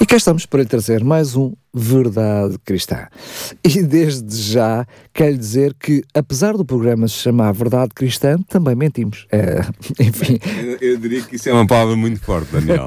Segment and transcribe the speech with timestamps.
[0.00, 3.08] E cá estamos para lhe trazer mais um Verdade Cristã.
[3.64, 9.26] E desde já quero dizer que, apesar do programa se chamar Verdade Cristã, também mentimos.
[9.32, 9.60] É,
[9.98, 10.38] enfim.
[10.56, 12.86] Eu, eu, diria que isso é uma palavra muito forte, Daniel.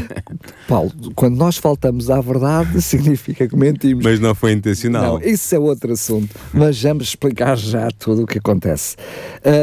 [0.66, 4.02] Paulo, quando nós faltamos à verdade, significa que mentimos.
[4.02, 5.18] Mas não foi intencional.
[5.18, 6.34] Não, isso é outro assunto.
[6.54, 8.96] Mas vamos explicar já tudo o que acontece.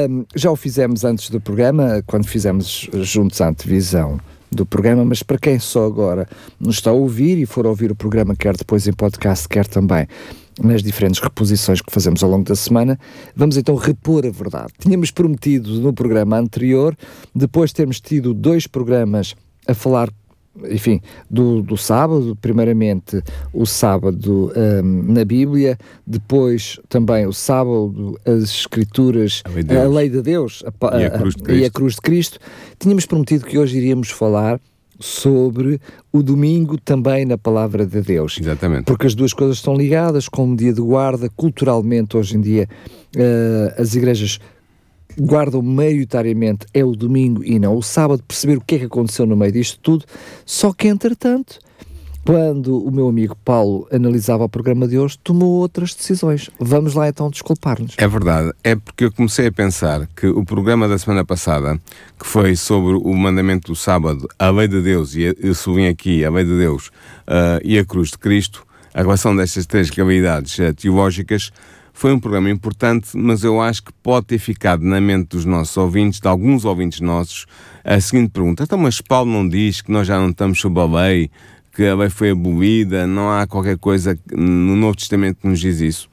[0.07, 4.19] Um, já o fizemos antes do programa, quando fizemos juntos a antevisão
[4.55, 6.27] do programa, mas para quem só agora
[6.59, 10.07] nos está a ouvir e for ouvir o programa, quer depois em podcast, quer também
[10.61, 12.97] nas diferentes reposições que fazemos ao longo da semana,
[13.35, 14.73] vamos então repor a verdade.
[14.79, 16.95] Tínhamos prometido no programa anterior,
[17.33, 19.35] depois de termos tido dois programas
[19.67, 20.09] a falar
[20.69, 23.21] enfim, do, do sábado, primeiramente
[23.53, 29.83] o sábado um, na Bíblia, depois também o sábado, as Escrituras, a lei de Deus,
[29.83, 32.39] a, lei de Deus, a, e, a cruz de e a cruz de Cristo.
[32.79, 34.59] Tínhamos prometido que hoje iríamos falar
[34.99, 35.79] sobre
[36.11, 38.37] o domingo também na palavra de Deus.
[38.39, 38.85] Exatamente.
[38.85, 42.69] Porque as duas coisas estão ligadas, como dia de guarda, culturalmente hoje em dia
[43.15, 44.39] uh, as igrejas
[45.19, 49.25] guardam maioritariamente é o domingo e não o sábado, perceber o que é que aconteceu
[49.25, 50.05] no meio disto tudo,
[50.45, 51.59] só que entretanto,
[52.25, 56.49] quando o meu amigo Paulo analisava o programa de hoje, tomou outras decisões.
[56.59, 57.93] Vamos lá então desculpar-nos.
[57.97, 61.79] É verdade, é porque eu comecei a pensar que o programa da semana passada,
[62.19, 65.53] que foi sobre o mandamento do sábado, a lei de Deus, e eu
[65.87, 66.87] aqui a lei de Deus
[67.27, 71.51] uh, e a cruz de Cristo, a relação destas três realidades uh, teológicas,
[71.95, 75.75] foi um programa importante, mas eu acho que pode ter ficado na mente dos nossos
[75.77, 77.45] ouvintes, de alguns ouvintes nossos,
[77.85, 80.85] a seguinte pergunta: então, mas Paulo não diz que nós já não estamos sob a
[80.85, 81.31] lei,
[81.73, 85.79] que a lei foi abolida, não há qualquer coisa no Novo Testamento que nos diz
[85.79, 86.09] isso.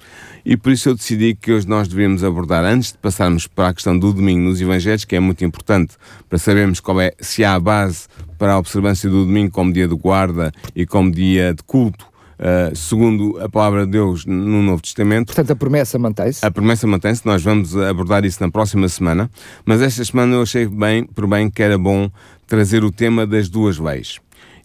[0.47, 3.75] E por isso eu decidi que hoje nós devíamos abordar, antes de passarmos para a
[3.75, 5.97] questão do domingo nos Evangelhos, que é muito importante
[6.29, 8.07] para sabermos qual é, se há base
[8.39, 12.75] para a observância do domingo como dia de guarda e como dia de culto, Uh,
[12.75, 15.27] segundo a palavra de Deus no Novo Testamento.
[15.27, 16.45] Portanto, a promessa mantém-se?
[16.45, 19.31] A promessa mantém-se, nós vamos abordar isso na próxima semana,
[19.65, 22.11] mas esta semana eu achei bem, por bem que era bom
[22.47, 24.19] trazer o tema das duas leis.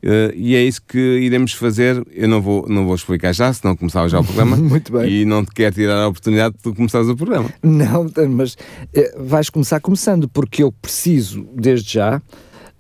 [0.04, 2.06] Uh, e é isso que iremos fazer.
[2.12, 4.56] Eu não vou, não vou explicar já, senão começava já o programa.
[4.58, 5.10] Muito bem.
[5.10, 7.50] E não te quero tirar a oportunidade de tu começares o programa.
[7.64, 12.22] Não, mas uh, vais começar começando, porque eu preciso, desde já,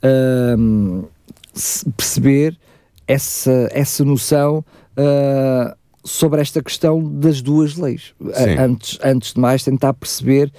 [0.03, 1.09] uh,
[1.95, 2.57] perceber
[3.07, 4.63] essa, essa noção
[4.97, 8.13] uh, sobre esta questão das duas leis.
[8.59, 10.51] Antes, antes de mais, tentar perceber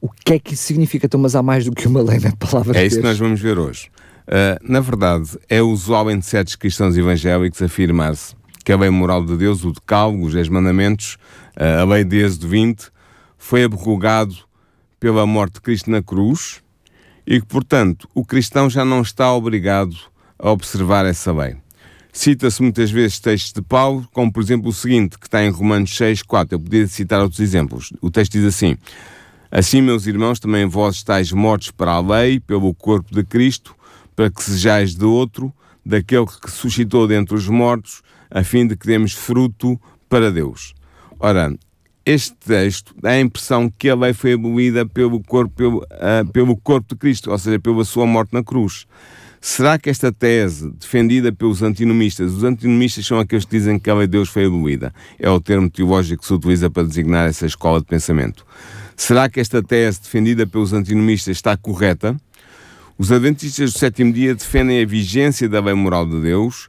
[0.00, 1.06] o que é que isso significa.
[1.06, 3.40] Então, mas há mais do que uma lei na palavra É isso que nós vamos
[3.40, 3.88] ver hoje.
[4.26, 8.34] Uh, na verdade, é usual entre certos cristãos evangélicos afirmar-se
[8.64, 11.16] que a lei moral de Deus, o decálogo, os 10 mandamentos,
[11.56, 12.90] uh, a lei de Êxodo 20,
[13.38, 14.34] foi abrogado
[14.98, 16.60] pela morte de Cristo na cruz
[17.24, 19.96] e que, portanto, o cristão já não está obrigado
[20.38, 21.56] a observar essa lei.
[22.16, 25.94] Cita-se muitas vezes textos de Paulo, como por exemplo o seguinte, que está em Romanos
[25.94, 26.54] 6, 4.
[26.54, 27.92] Eu podia citar outros exemplos.
[28.00, 28.74] O texto diz assim:
[29.50, 33.76] Assim, meus irmãos, também vós estáis mortos para a lei, pelo corpo de Cristo,
[34.16, 35.52] para que sejais de outro,
[35.84, 38.00] daquele que suscitou dentre os mortos,
[38.30, 39.78] a fim de que demos fruto
[40.08, 40.72] para Deus.
[41.20, 41.54] Ora,
[42.06, 46.56] este texto dá a impressão que a lei foi abolida pelo corpo, pelo, uh, pelo
[46.56, 48.86] corpo de Cristo, ou seja, pela sua morte na cruz.
[49.40, 53.94] Será que esta tese, defendida pelos antinomistas, os antinomistas são aqueles que dizem que a
[53.94, 54.92] lei de Deus foi abolida?
[55.18, 58.44] É o termo teológico que se utiliza para designar essa escola de pensamento.
[58.96, 62.16] Será que esta tese, defendida pelos antinomistas, está correta?
[62.98, 66.68] Os adventistas do sétimo dia defendem a vigência da lei moral de Deus,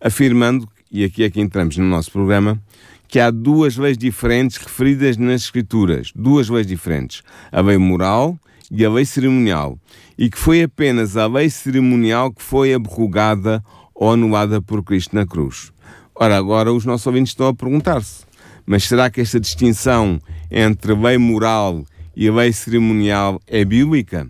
[0.00, 2.60] afirmando, e aqui é que entramos no nosso programa,
[3.06, 6.12] que há duas leis diferentes referidas nas Escrituras.
[6.14, 7.22] Duas leis diferentes.
[7.50, 8.38] A lei moral
[8.70, 9.78] e a lei cerimonial,
[10.18, 13.62] e que foi apenas a lei cerimonial que foi abrogada
[13.94, 15.72] ou anulada por Cristo na cruz.
[16.14, 18.26] Ora, agora os nossos ouvintes estão a perguntar-se:
[18.66, 20.20] mas será que esta distinção
[20.50, 21.84] entre lei moral
[22.16, 24.28] e lei cerimonial é bíblica?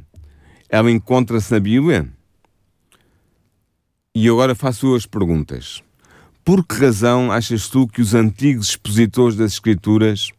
[0.69, 2.07] Ela encontra-se na Bíblia?
[4.15, 5.83] E agora faço duas perguntas.
[6.45, 10.31] Por que razão achas tu que os antigos expositores das Escrituras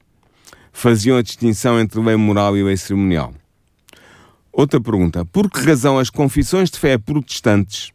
[0.71, 3.33] faziam a distinção entre lei moral e lei cerimonial?
[4.51, 5.25] Outra pergunta.
[5.25, 7.91] Por que razão as confissões de fé protestantes,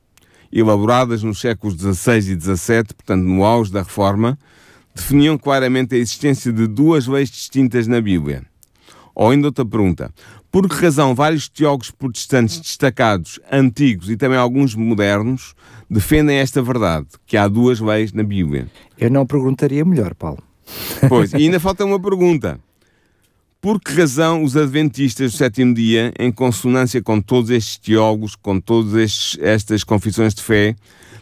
[0.53, 4.39] elaboradas nos séculos XVI e XVII, portanto no auge da Reforma,
[4.95, 8.45] definiam claramente a existência de duas leis distintas na Bíblia?
[9.15, 10.13] Ou ainda outra pergunta.
[10.51, 15.55] Por que razão vários teólogos protestantes destacados, antigos e também alguns modernos
[15.91, 18.69] defendem esta verdade, que há duas leis na Bíblia?
[18.97, 20.43] Eu não perguntaria melhor, Paulo.
[21.09, 22.61] Pois, e ainda falta uma pergunta.
[23.65, 28.61] Por que razão os adventistas do sétimo dia, em consonância com todos estes teólogos, com
[28.61, 30.77] todas estas confissões de fé,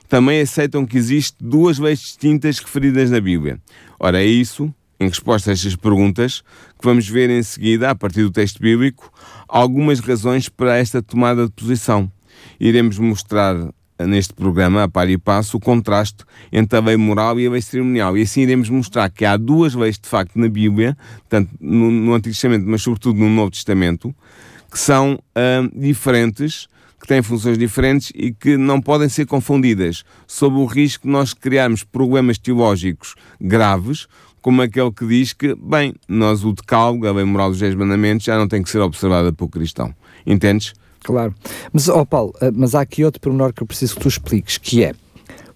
[0.08, 3.60] também aceitam que existem duas leis distintas referidas na Bíblia?
[3.96, 6.42] Ora, é isso em resposta a estas perguntas,
[6.80, 9.12] que vamos ver em seguida, a partir do texto bíblico,
[9.46, 12.10] algumas razões para esta tomada de posição.
[12.58, 13.54] Iremos mostrar
[14.06, 17.60] neste programa, a par e passo, o contraste entre a lei moral e a lei
[17.60, 18.16] cerimonial.
[18.16, 20.96] E assim iremos mostrar que há duas leis, de facto, na Bíblia,
[21.28, 24.14] tanto no, no Antigo Testamento, mas sobretudo no Novo Testamento,
[24.70, 26.66] que são uh, diferentes,
[27.00, 31.34] que têm funções diferentes e que não podem ser confundidas, sob o risco de nós
[31.34, 34.06] criarmos problemas teológicos graves,
[34.40, 38.24] como aquele que diz que, bem, nós o decálogo, a lei moral dos 10 mandamentos,
[38.24, 39.94] já não tem que ser observada pelo cristão.
[40.26, 40.74] Entendes?
[41.02, 41.34] Claro.
[41.72, 44.08] Mas, ó oh Paulo, eh, mas há aqui outro pormenor que eu preciso que tu
[44.08, 44.94] expliques, que é,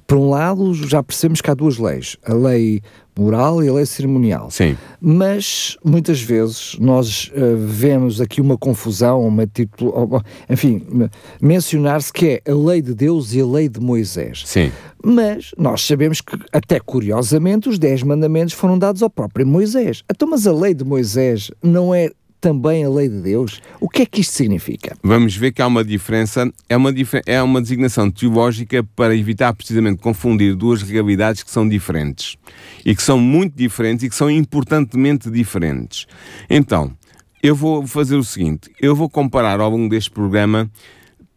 [0.06, 2.80] por um lado, já percebemos que há duas leis, a lei
[3.18, 4.50] moral e a lei cerimonial.
[4.50, 4.76] Sim.
[5.00, 11.08] Mas muitas vezes nós uh, vemos aqui uma confusão, uma título, enfim,
[11.40, 14.42] mencionar-se que é a lei de Deus e a lei de Moisés.
[14.46, 14.70] Sim.
[15.02, 20.04] Mas nós sabemos que, até curiosamente, os dez mandamentos foram dados ao próprio Moisés.
[20.10, 22.10] Então, mas a lei de Moisés não é
[22.46, 23.60] também a lei de Deus?
[23.80, 24.96] O que é que isto significa?
[25.02, 26.94] Vamos ver que há uma diferença, é uma,
[27.26, 32.36] é uma designação teológica para evitar precisamente confundir duas realidades que são diferentes
[32.84, 36.06] e que são muito diferentes e que são importantemente diferentes.
[36.48, 36.92] Então,
[37.42, 40.70] eu vou fazer o seguinte: eu vou comparar ao longo deste programa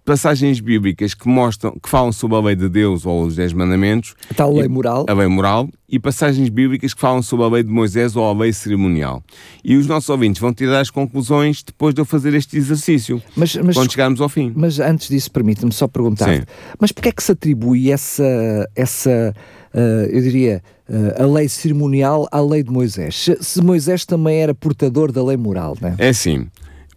[0.09, 4.15] passagens bíblicas que mostram, que falam sobre a lei de Deus ou os Dez Mandamentos.
[4.31, 5.05] A tal lei moral.
[5.07, 5.69] A lei moral.
[5.87, 9.21] E passagens bíblicas que falam sobre a lei de Moisés ou a lei cerimonial.
[9.63, 13.21] E os nossos ouvintes vão tirar as conclusões depois de eu fazer este exercício.
[13.35, 14.51] Mas, mas quando chegarmos ao fim.
[14.55, 16.43] Mas antes disso, permita-me só perguntar.
[16.79, 19.35] Mas porquê é que se atribui essa, essa
[19.75, 19.79] uh,
[20.09, 23.29] eu diria, uh, a lei cerimonial à lei de Moisés?
[23.39, 25.93] Se, Moisés também era portador da lei moral, né?
[25.99, 26.47] É assim.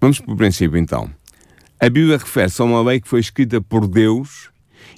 [0.01, 1.11] Vamos para o princípio então.
[1.83, 4.51] A Bíblia refere-se a uma lei que foi escrita por Deus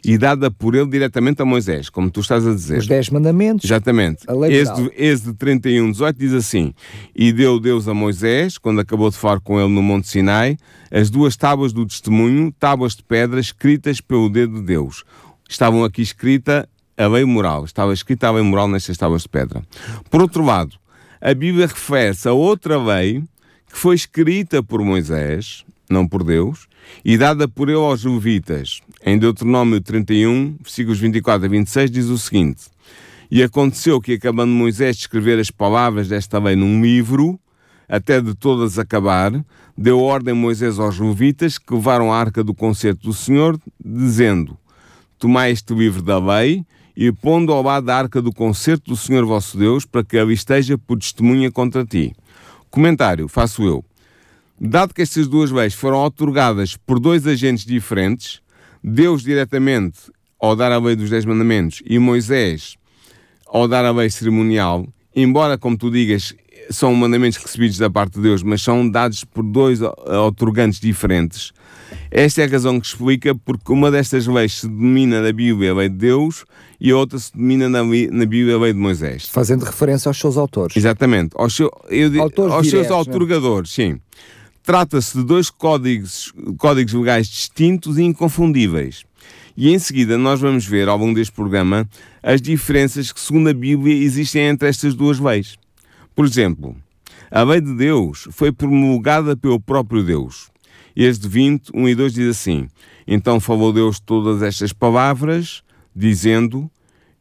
[0.04, 2.76] e dada por ele diretamente a Moisés, como tu estás a dizer.
[2.76, 3.64] Os Dez Mandamentos.
[3.64, 4.24] Exatamente.
[4.26, 6.74] A lei Êxodo, Êxodo 31, 18 diz assim:
[7.16, 10.58] E deu Deus a Moisés, quando acabou de falar com ele no Monte Sinai,
[10.90, 15.04] as duas tábuas do testemunho, tábuas de pedra escritas pelo dedo de Deus.
[15.48, 19.62] Estavam aqui escrita a lei moral, estava escrita a lei moral nestas tábuas de pedra.
[20.10, 20.76] Por outro lado,
[21.18, 23.22] a Bíblia refere-se a outra lei
[23.72, 26.68] que foi escrita por Moisés, não por Deus,
[27.04, 28.80] e dada por ele aos levitas.
[29.04, 32.64] Em Deuteronômio 31, versículos 24 a 26, diz o seguinte:
[33.30, 37.38] E aconteceu que, acabando Moisés de escrever as palavras desta lei num livro,
[37.88, 39.32] até de todas acabar,
[39.76, 44.56] deu ordem Moisés aos levitas que levaram a arca do concerto do Senhor, dizendo:
[45.18, 46.64] Tomai este livro da lei
[46.96, 50.34] e pondo ao lado da arca do concerto do Senhor vosso Deus, para que ali
[50.34, 52.14] esteja por testemunha contra ti.
[52.70, 53.84] Comentário, faço eu.
[54.60, 58.40] Dado que estas duas leis foram otorgadas por dois agentes diferentes,
[58.82, 62.76] Deus diretamente ao dar a lei dos Dez Mandamentos e Moisés
[63.46, 66.34] ao dar a lei cerimonial, embora, como tu digas,
[66.70, 71.52] são mandamentos recebidos da parte de Deus, mas são dados por dois otorgantes diferentes.
[72.10, 75.74] Esta é a razão que explica porque uma destas leis se denomina na Bíblia a
[75.74, 76.44] lei de Deus
[76.80, 79.28] e a outra se denomina na, na Bíblia a lei de Moisés.
[79.28, 80.76] Fazendo referência aos seus autores.
[80.76, 84.00] Exatamente, aos, seu, eu, autores aos diretos, seus otorgadores, sim.
[84.64, 89.04] Trata-se de dois códigos, códigos legais distintos e inconfundíveis.
[89.54, 91.86] E em seguida nós vamos ver ao longo deste programa
[92.22, 95.58] as diferenças que, segundo a Bíblia, existem entre estas duas leis.
[96.14, 96.74] Por exemplo,
[97.30, 100.48] a lei de Deus foi promulgada pelo próprio Deus.
[100.96, 102.66] Este 20, 1 e 2 diz assim:
[103.06, 105.62] Então falou Deus todas estas palavras,
[105.94, 106.70] dizendo: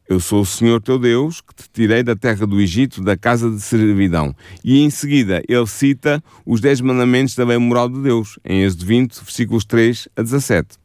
[0.07, 3.49] eu sou o Senhor teu Deus, que te tirei da terra do Egito, da casa
[3.49, 4.35] de servidão.
[4.63, 8.85] E em seguida ele cita os dez mandamentos da lei moral de Deus, em Êxodo
[8.85, 10.75] 20, versículos 3 a 17.
[10.75, 10.77] Uh,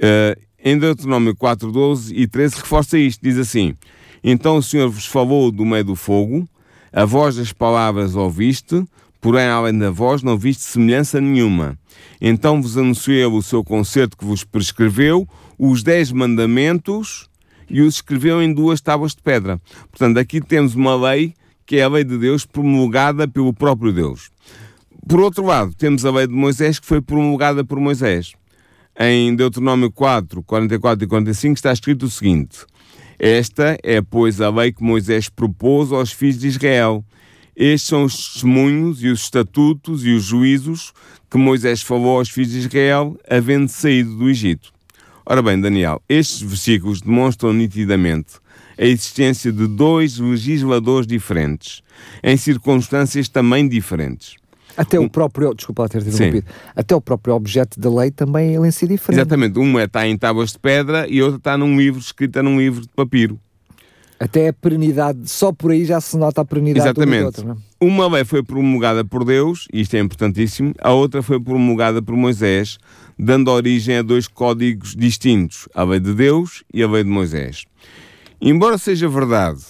[0.00, 3.74] eh, em Deuteronômio 4, 12 e 13 reforça isto, diz assim,
[4.22, 6.48] Então o Senhor vos falou do meio do fogo,
[6.92, 8.84] a voz das palavras ouviste,
[9.20, 11.78] porém além da voz não viste semelhança nenhuma.
[12.20, 17.27] Então vos anunciei o seu concerto que vos prescreveu, os dez mandamentos
[17.68, 19.60] e os escreveu em duas tábuas de pedra.
[19.90, 21.34] Portanto, aqui temos uma lei
[21.66, 24.30] que é a lei de Deus promulgada pelo próprio Deus.
[25.06, 28.32] Por outro lado, temos a lei de Moisés que foi promulgada por Moisés.
[28.98, 32.58] Em Deuteronômio 4, 44 e 45 está escrito o seguinte:
[33.18, 37.04] Esta é, pois, a lei que Moisés propôs aos filhos de Israel.
[37.54, 40.92] Estes são os testemunhos e os estatutos e os juízos
[41.30, 44.72] que Moisés falou aos filhos de Israel, havendo saído do Egito.
[45.30, 48.36] Ora bem, Daniel, estes versículos demonstram nitidamente
[48.78, 51.82] a existência de dois legisladores diferentes,
[52.22, 54.36] em circunstâncias também diferentes.
[54.74, 58.68] Até o próprio, desculpa lá ter interrompido, até o próprio objeto da lei também ele
[58.68, 59.20] em si diferente.
[59.20, 62.80] Exatamente, uma está em tábuas de pedra e outra está num livro, escrita num livro
[62.80, 63.38] de papiro.
[64.18, 67.20] Até a perenidade, só por aí já se nota a perenidade Exatamente.
[67.20, 67.46] do outro.
[67.48, 67.56] Não é?
[67.80, 72.16] Uma lei foi promulgada por Deus, e isto é importantíssimo, a outra foi promulgada por
[72.16, 72.78] Moisés,
[73.18, 77.64] dando origem a dois códigos distintos, a lei de Deus e a lei de Moisés.
[78.40, 79.62] Embora seja verdade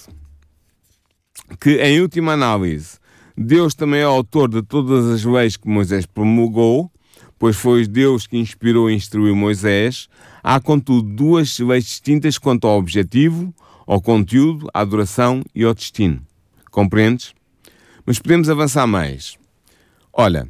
[1.59, 2.99] que, em última análise,
[3.35, 6.91] Deus também é autor de todas as leis que Moisés promulgou,
[7.39, 10.07] pois foi Deus que inspirou e instruiu Moisés,
[10.43, 13.53] há contudo duas leis distintas quanto ao objetivo,
[13.87, 16.21] ao conteúdo, à duração e ao destino.
[16.69, 17.33] Compreendes?
[18.05, 19.37] Mas podemos avançar mais.
[20.13, 20.47] Olha,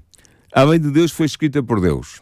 [0.51, 2.19] a lei de Deus foi escrita por Deus.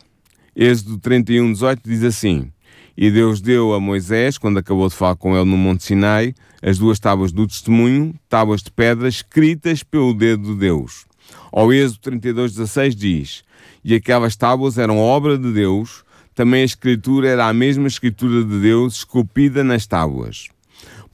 [0.60, 2.52] Êxodo 31, 18 diz assim:
[2.98, 6.34] E Deus deu a Moisés, quando acabou de falar com ele no Monte Sinai,
[6.64, 11.06] as duas tábuas do testemunho, tábuas de pedra, escritas pelo dedo de Deus.
[11.52, 13.44] Ao Êxodo 32, 16 diz:
[13.84, 18.60] E aquelas tábuas eram obra de Deus, também a escritura era a mesma escritura de
[18.60, 20.48] Deus, esculpida nas tábuas.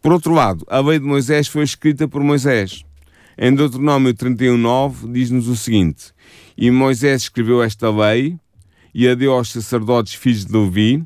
[0.01, 2.85] Por outro lado, a lei de Moisés foi escrita por Moisés.
[3.37, 6.13] Em Deuteronômio 31.9 diz-nos o seguinte,
[6.57, 8.37] E Moisés escreveu esta lei
[8.93, 11.03] e a deu aos sacerdotes filhos de Levi,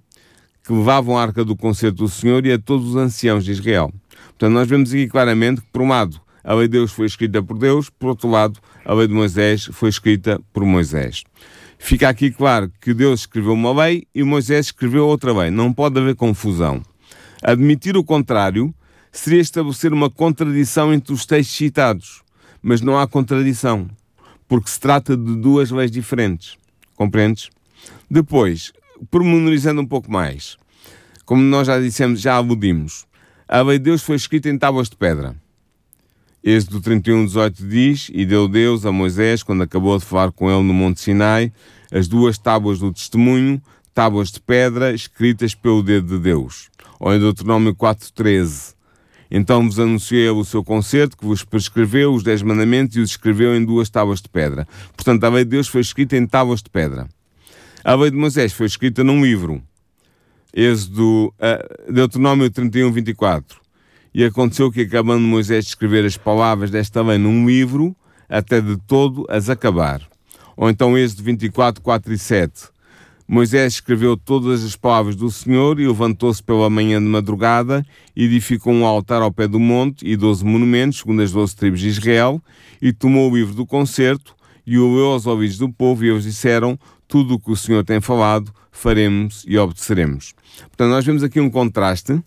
[0.64, 3.94] que levavam a arca do concerto do Senhor e a todos os anciãos de Israel.
[4.30, 7.42] Portanto, nós vemos aqui claramente que, por um lado, a lei de Deus foi escrita
[7.42, 11.24] por Deus, por outro lado, a lei de Moisés foi escrita por Moisés.
[11.78, 15.52] Fica aqui claro que Deus escreveu uma lei e Moisés escreveu outra lei.
[15.52, 16.82] Não pode haver confusão.
[17.42, 18.74] Admitir o contrário
[19.12, 22.22] seria estabelecer uma contradição entre os textos citados,
[22.62, 23.88] mas não há contradição,
[24.48, 26.58] porque se trata de duas leis diferentes.
[26.96, 27.50] Compreendes?
[28.10, 28.72] Depois,
[29.12, 30.58] pormenorizando um pouco mais,
[31.26, 33.06] como nós já dissemos, já aludimos,
[33.48, 35.36] a lei de Deus foi escrita em tábuas de pedra.
[36.44, 40.64] Êxodo 31, 18 diz: E deu Deus a Moisés, quando acabou de falar com ele
[40.64, 41.52] no Monte Sinai,
[41.92, 43.62] as duas tábuas do testemunho,
[43.94, 46.70] tábuas de pedra, escritas pelo dedo de Deus.
[47.00, 48.74] Ou em Deuteronômio 4,13:
[49.30, 53.54] Então vos anunciei o seu concerto, que vos prescreveu os dez mandamentos e os escreveu
[53.54, 54.66] em duas tábuas de pedra.
[54.96, 57.10] Portanto, a lei de Deus foi escrita em tábuas de pedra.
[57.88, 59.64] A lei de Moisés foi escrita num livro.
[60.54, 63.62] Êxodo, uh, Deuteronômio 31, 24.
[64.14, 67.96] E aconteceu que, acabando Moisés de escrever as palavras desta lei num livro,
[68.28, 70.02] até de todo as acabar.
[70.58, 72.68] Ou então Êxodo 24, 4 e 7.
[73.26, 78.86] Moisés escreveu todas as palavras do Senhor e levantou-se pela manhã de madrugada, edificou um
[78.86, 82.44] altar ao pé do monte e doze monumentos, segundo as doze tribos de Israel,
[82.82, 86.24] e tomou o livro do concerto e o leu aos ouvidos do povo e eles
[86.24, 90.34] disseram, tudo o que o Senhor tem falado, faremos e obedeceremos.
[90.60, 92.22] Portanto, nós vemos aqui um contraste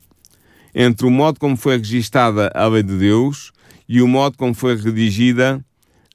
[0.75, 3.52] entre o modo como foi registada a lei de Deus
[3.88, 5.64] e o modo como foi redigida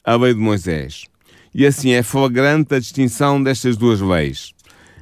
[0.04, 1.06] a lei de Moisés.
[1.54, 4.54] E assim é flagrante a distinção destas duas leis.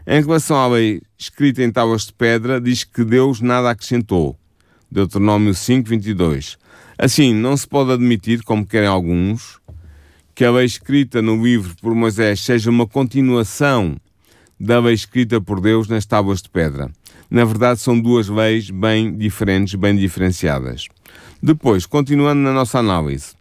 [0.05, 4.37] Em relação à lei escrita em tábuas de pedra, diz que Deus nada acrescentou.
[4.91, 6.57] Deuteronômio 5, 22.
[6.97, 9.59] Assim, não se pode admitir, como querem alguns,
[10.35, 13.97] que a lei escrita no livro por Moisés seja uma continuação
[14.59, 16.91] da lei escrita por Deus nas tábuas de pedra.
[17.29, 20.87] Na verdade, são duas leis bem diferentes, bem diferenciadas.
[21.41, 23.33] Depois, continuando na nossa análise,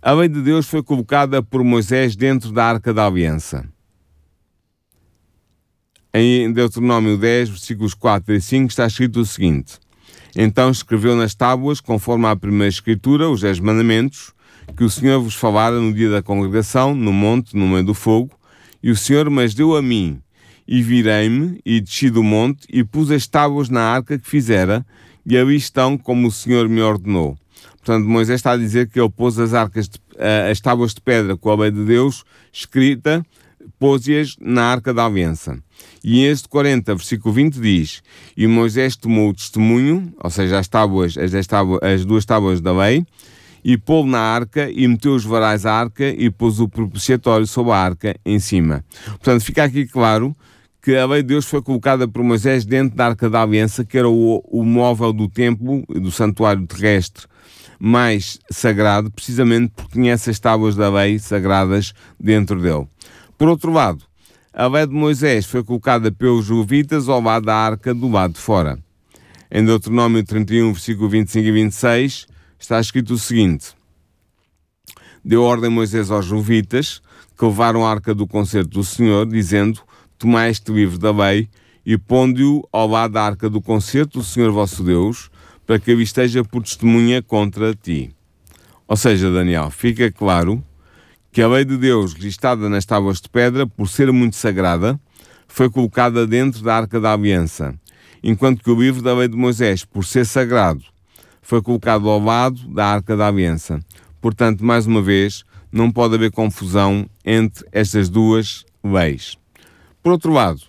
[0.00, 3.64] a lei de Deus foi colocada por Moisés dentro da arca da aliança.
[6.14, 9.78] Em Deuteronômio 10, versículos 4 e 5, está escrito o seguinte:
[10.36, 14.32] Então escreveu nas tábuas, conforme a primeira escritura, os dez mandamentos,
[14.72, 18.30] que o Senhor vos falara no dia da congregação, no monte, no meio do fogo,
[18.82, 20.20] e o Senhor mas deu a mim,
[20.66, 24.84] e virei-me, e desci do monte, e pus as tábuas na arca que fizera,
[25.24, 27.36] e ali estão como o Senhor me ordenou.
[27.84, 29.98] Portanto, Moisés está a dizer que ele pôs as arcas, de,
[30.50, 33.24] as tábuas de pedra com a lei de Deus escrita,
[33.78, 35.58] pôs-as na arca da aliança.
[36.04, 38.02] E este 40, versículo 20 diz:
[38.36, 42.72] E Moisés tomou o testemunho, ou seja, as tábuas, as, tábuas, as duas tábuas da
[42.72, 43.04] lei,
[43.64, 47.72] e pô-lo na arca, e meteu os varais à arca, e pôs o propiciatório sobre
[47.72, 48.84] a arca em cima.
[49.06, 50.36] Portanto, fica aqui claro
[50.82, 53.96] que a lei de Deus foi colocada por Moisés dentro da arca da aliança, que
[53.96, 57.26] era o, o móvel do templo, do santuário terrestre
[57.84, 62.86] mais sagrado, precisamente porque tinha essas tábuas da lei sagradas dentro dele.
[63.36, 64.04] Por outro lado,
[64.52, 68.38] a lei de Moisés foi colocada pelos levitas ao lado da arca do lado de
[68.38, 68.78] fora.
[69.50, 72.26] Em Deuteronômio 31, versículo 25 e 26,
[72.62, 73.74] está escrito o seguinte:
[75.24, 77.02] deu ordem Moisés aos levitas,
[77.36, 79.80] que levaram a arca do concerto do Senhor, dizendo:
[80.18, 81.48] Tomai este livro da lei
[81.84, 85.30] e pondo-o ao lado da arca do concerto do Senhor vosso Deus,
[85.66, 88.14] para que ele esteja por testemunha contra ti.
[88.86, 90.62] Ou seja, Daniel, fica claro
[91.32, 95.00] que a lei de Deus, listada nas tábuas de pedra, por ser muito sagrada,
[95.48, 97.74] foi colocada dentro da arca da aliança,
[98.22, 100.84] enquanto que o livro da lei de Moisés, por ser sagrado,
[101.42, 103.80] foi colocado ao lado da arca da aliança.
[104.20, 109.36] Portanto, mais uma vez, não pode haver confusão entre estas duas leis.
[110.02, 110.62] Por outro lado,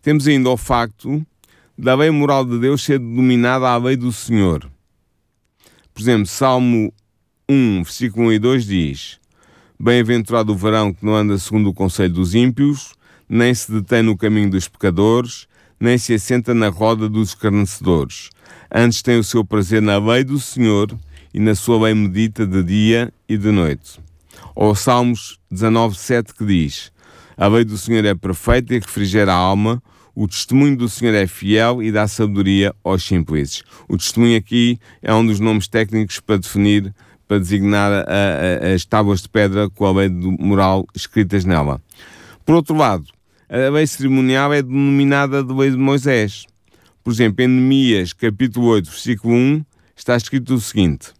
[0.00, 1.26] temos ainda o facto
[1.76, 4.70] da lei moral de Deus ser denominada a lei do Senhor.
[5.92, 6.92] Por exemplo, Salmo
[7.48, 9.20] 1, versículo 1 e 2 diz:
[9.78, 12.94] Bem-aventurado o varão que não anda segundo o conselho dos ímpios,
[13.28, 15.46] nem se detém no caminho dos pecadores,
[15.78, 18.30] nem se assenta na roda dos escarnecedores.
[18.72, 20.96] Antes tem o seu prazer na lei do Senhor
[21.32, 24.00] e na sua lei medita de dia e de noite.
[24.54, 26.92] Ou Salmos 19, 7 que diz:
[27.36, 29.82] A lei do Senhor é perfeita e refrigera a alma,
[30.14, 33.64] o testemunho do Senhor é fiel e dá sabedoria aos simples.
[33.88, 36.94] O testemunho aqui é um dos nomes técnicos para definir,
[37.26, 41.82] para designar a, a, as tábuas de pedra com a lei moral escritas nela.
[42.46, 43.06] Por outro lado,
[43.48, 46.46] a lei cerimonial é denominada de lei de Moisés.
[47.04, 51.12] Por exemplo, em Neemias, capítulo 8, versículo 1, está escrito o seguinte: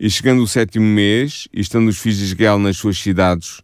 [0.00, 3.60] E chegando o sétimo mês, e estando os filhos de Israel nas suas cidades,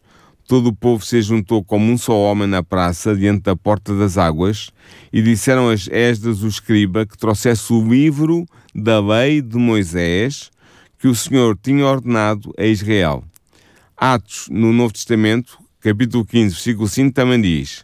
[0.47, 4.17] todo o povo se juntou como um só homem na praça, diante da porta das
[4.17, 4.69] águas,
[5.11, 10.51] e disseram a Esdras, o escriba, que trouxesse o livro da lei de Moisés,
[10.97, 13.25] que o Senhor tinha ordenado a Israel.
[13.97, 17.83] Atos, no Novo Testamento, capítulo 15, versículo 5, também diz: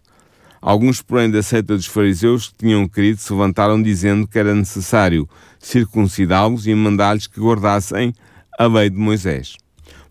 [0.62, 5.28] Alguns, porém, da seita dos fariseus que tinham querido se levantaram dizendo que era necessário
[5.58, 8.14] circuncidá-los e mandar-lhes que guardassem
[8.58, 9.56] a lei de Moisés.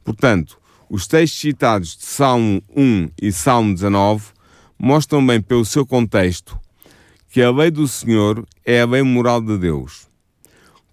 [0.02, 4.24] Portanto, os textos citados de Salmo 1 e Salmo 19
[4.78, 6.58] mostram bem pelo seu contexto
[7.30, 10.08] que a lei do Senhor é a lei moral de Deus.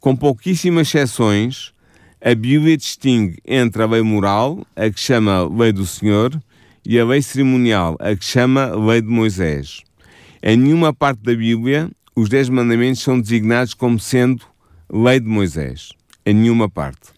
[0.02, 1.74] Com pouquíssimas exceções,
[2.22, 6.38] a Bíblia distingue entre a lei moral, a que chama lei do Senhor,
[6.86, 9.82] e a lei cerimonial, a que chama lei de Moisés.
[10.42, 14.46] Em nenhuma parte da Bíblia, os Dez Mandamentos são designados como sendo
[14.92, 15.90] lei de Moisés.
[16.26, 17.14] Em nenhuma parte.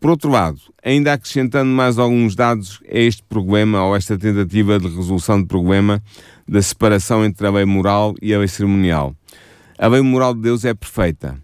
[0.00, 4.88] Por outro lado, ainda acrescentando mais alguns dados a este problema ou esta tentativa de
[4.88, 6.02] resolução de problema
[6.48, 9.14] da separação entre a lei moral e a lei cerimonial.
[9.78, 11.38] A lei moral de Deus é perfeita.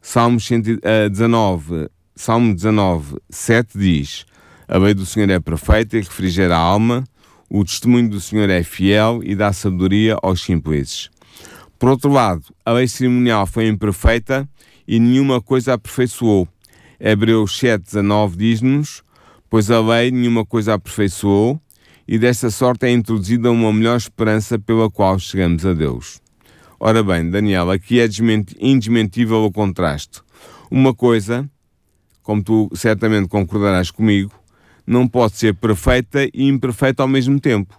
[0.00, 4.24] Salmos 19, Salmo 19, 7 diz:
[4.72, 7.02] A lei do Senhor é perfeita e refrigera a alma,
[7.50, 11.10] o testemunho do Senhor é fiel e dá sabedoria aos simples.
[11.76, 14.48] Por outro lado, a lei cerimonial foi imperfeita
[14.86, 16.46] e nenhuma coisa aperfeiçoou
[17.00, 19.02] Hebreus 7,19 diz-nos:
[19.48, 21.60] Pois a lei nenhuma coisa aperfeiçoou,
[22.06, 26.20] e desta sorte é introduzida uma melhor esperança pela qual chegamos a Deus.
[26.78, 28.08] Ora bem, Daniel, aqui é
[28.60, 30.20] indesmentível o contraste.
[30.70, 31.50] Uma coisa,
[32.22, 34.39] como tu certamente concordarás comigo,
[34.86, 37.78] não pode ser perfeita e imperfeita ao mesmo tempo.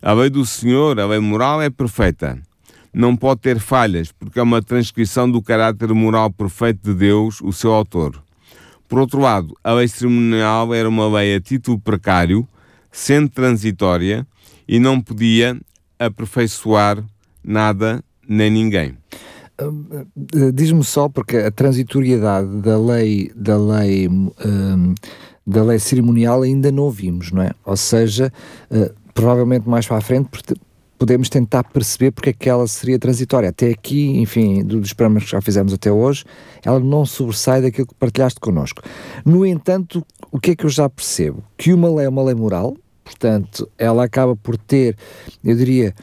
[0.00, 2.40] A lei do Senhor, a lei moral, é perfeita
[2.92, 7.52] não pode ter falhas, porque é uma transcrição do caráter moral perfeito de Deus, o
[7.52, 8.20] seu autor.
[8.88, 12.48] Por outro lado, a lei cerimonial era uma lei a título precário,
[12.90, 14.26] sendo transitória,
[14.66, 15.56] e não podia
[15.98, 17.04] aperfeiçoar
[17.44, 18.96] nada nem ninguém.
[20.54, 24.94] Diz-me só, porque a transitoriedade da lei, da lei, uh,
[25.48, 27.52] da lei cerimonial ainda não ouvimos, não é?
[27.64, 28.30] Ou seja,
[28.70, 30.28] uh, provavelmente mais para a frente
[30.98, 33.48] podemos tentar perceber porque é que ela seria transitória.
[33.48, 36.24] Até aqui, enfim, dos programas que já fizemos até hoje,
[36.62, 38.82] ela não sobressai daquilo que partilhaste connosco.
[39.24, 41.42] No entanto, o que é que eu já percebo?
[41.56, 44.96] Que uma lei é uma lei moral, portanto, ela acaba por ter,
[45.42, 45.94] eu diria,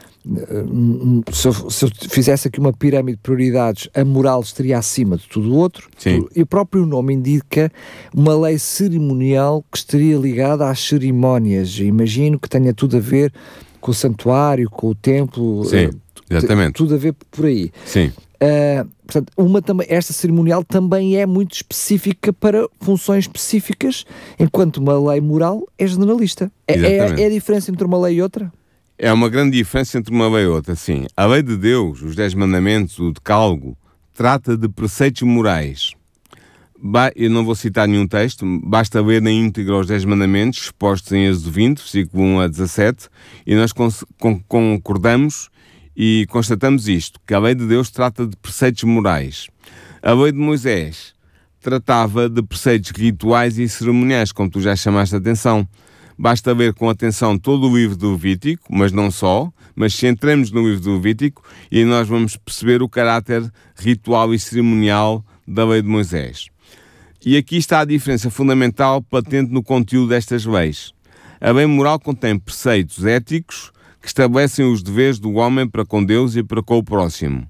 [1.32, 5.28] se eu, se eu, fizesse aqui uma pirâmide de prioridades, a moral estaria acima de
[5.28, 5.88] tudo o outro.
[5.96, 6.26] Sim.
[6.34, 7.70] E o próprio nome indica
[8.14, 11.78] uma lei cerimonial que estaria ligada às cerimónias.
[11.78, 13.32] Imagino que tenha tudo a ver
[13.80, 15.64] com o santuário, com o templo.
[15.64, 15.90] Sim, eh,
[16.30, 16.72] exatamente.
[16.72, 17.70] Tudo a ver por aí.
[17.84, 18.12] Sim.
[18.36, 24.04] Uh, portanto, uma também, esta cerimonial também é muito específica para funções específicas,
[24.38, 26.50] enquanto uma lei moral é generalista.
[26.66, 28.52] É, é, é, a diferença entre uma lei e outra?
[28.98, 31.06] É uma grande diferença entre uma lei e outra, sim.
[31.16, 33.76] A lei de Deus, os Dez Mandamentos, o Decálogo,
[34.14, 35.92] trata de preceitos morais
[37.14, 41.26] eu não vou citar nenhum texto, basta ler na íntegra os 10 mandamentos expostos em
[41.26, 43.08] Êxodo 20, versículo 1 a 17,
[43.46, 43.72] e nós
[44.48, 45.48] concordamos
[45.96, 49.48] e constatamos isto, que a lei de Deus trata de preceitos morais.
[50.02, 51.14] A lei de Moisés
[51.60, 55.66] tratava de preceitos rituais e cerimoniais, como tu já chamaste a atenção.
[56.18, 60.50] Basta ver com atenção todo o livro do Levítico, mas não só, mas se entramos
[60.50, 65.82] no livro do Levítico e nós vamos perceber o caráter ritual e cerimonial da lei
[65.82, 66.48] de Moisés.
[67.24, 70.92] E aqui está a diferença fundamental patente no conteúdo destas leis.
[71.40, 76.34] A lei moral contém preceitos éticos que estabelecem os deveres do homem para com Deus
[76.36, 77.46] e para com o próximo.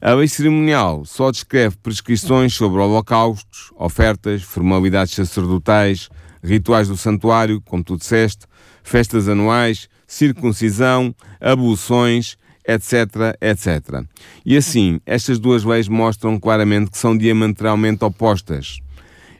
[0.00, 6.08] A lei cerimonial só descreve prescrições sobre holocaustos, ofertas, formalidades sacerdotais,
[6.42, 8.46] rituais do santuário, como tu disseste,
[8.82, 14.04] festas anuais, circuncisão, abluções, etc, etc.
[14.44, 18.78] E assim, estas duas leis mostram claramente que são diametralmente opostas.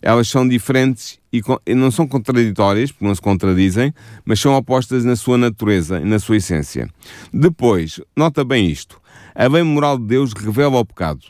[0.00, 5.14] Elas são diferentes e não são contraditórias, porque não se contradizem, mas são opostas na
[5.14, 6.90] sua natureza e na sua essência.
[7.32, 9.00] Depois, nota bem isto:
[9.32, 11.20] a lei moral de Deus revela o pecado.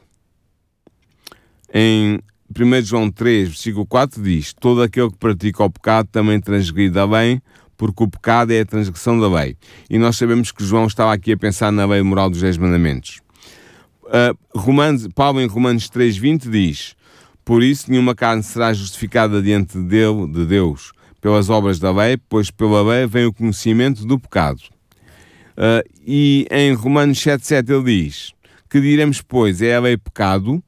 [1.72, 2.18] Em
[2.52, 7.04] 1 João 3, versículo 4 diz: Todo aquele que pratica o pecado também transgride a
[7.04, 7.40] lei,
[7.76, 9.56] porque o pecado é a transgressão da lei.
[9.88, 13.20] E nós sabemos que João estava aqui a pensar na lei moral dos 10 mandamentos.
[14.04, 16.96] Uh, Romanos, Paulo em Romanos 3,20 diz:
[17.44, 22.82] por isso, nenhuma carne será justificada diante de Deus pelas obras da lei, pois pela
[22.82, 24.60] lei vem o conhecimento do pecado.
[25.56, 28.32] Uh, e em Romanos 7,7 ele diz:
[28.70, 30.62] Que diremos, pois, é a lei pecado?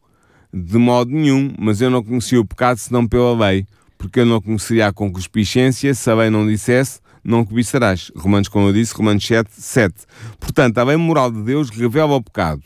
[0.56, 3.66] De modo nenhum, mas eu não conhecia o pecado senão pela lei,
[3.98, 8.12] porque eu não conheceria a concupiscência se a lei não dissesse, não cobiçarás.
[8.14, 9.94] Romanos, como eu disse, Romanos 7, 7.
[10.38, 12.62] Portanto, a lei moral de Deus revela o pecado.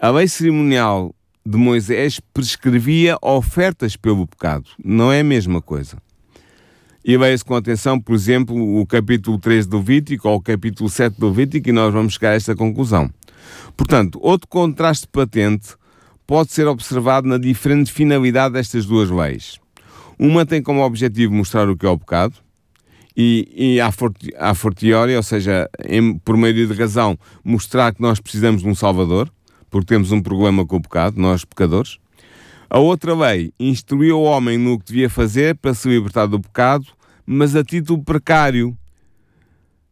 [0.00, 1.12] A lei cerimonial
[1.44, 4.70] de Moisés prescrevia ofertas pelo pecado.
[4.84, 5.98] Não é a mesma coisa.
[7.04, 11.18] E leia-se com atenção, por exemplo, o capítulo 3 do Levítico ou o capítulo 7
[11.18, 13.10] do Levítico e nós vamos chegar a esta conclusão.
[13.76, 15.74] Portanto, outro contraste patente
[16.26, 19.58] pode ser observado na diferente finalidade destas duas leis.
[20.18, 22.34] Uma tem como objetivo mostrar o que é o pecado,
[23.16, 28.02] e, e a, forti, a fortiori, ou seja, em, por meio de razão, mostrar que
[28.02, 29.30] nós precisamos de um Salvador,
[29.70, 31.98] porque temos um problema com o pecado, nós pecadores.
[32.68, 36.86] A outra lei instruiu o homem no que devia fazer para se libertar do pecado,
[37.24, 38.76] mas a título precário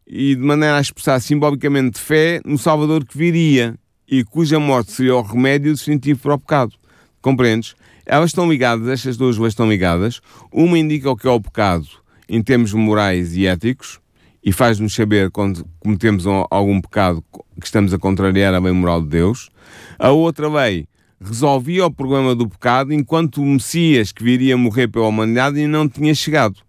[0.05, 3.75] e de maneira a expressar simbolicamente fé no Salvador que viria
[4.07, 6.73] e cuja morte seria o remédio definitivo para o pecado.
[7.21, 7.75] Compreendes?
[8.05, 10.21] Elas estão ligadas, estas duas leis estão ligadas.
[10.51, 11.87] Uma indica o que é o pecado
[12.27, 13.99] em termos morais e éticos,
[14.43, 17.23] e faz-nos saber quando cometemos algum pecado
[17.59, 19.49] que estamos a contrariar a lei moral de Deus.
[19.97, 20.87] A outra lei
[21.21, 25.87] resolvia o problema do pecado enquanto o Messias que viria morrer pela humanidade ainda não
[25.87, 26.59] tinha chegado.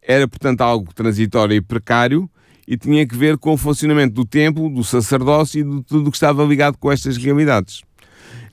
[0.00, 2.30] Era, portanto, algo transitório e precário
[2.66, 6.10] e tinha que ver com o funcionamento do templo, do sacerdócio e de tudo o
[6.10, 7.82] que estava ligado com estas realidades.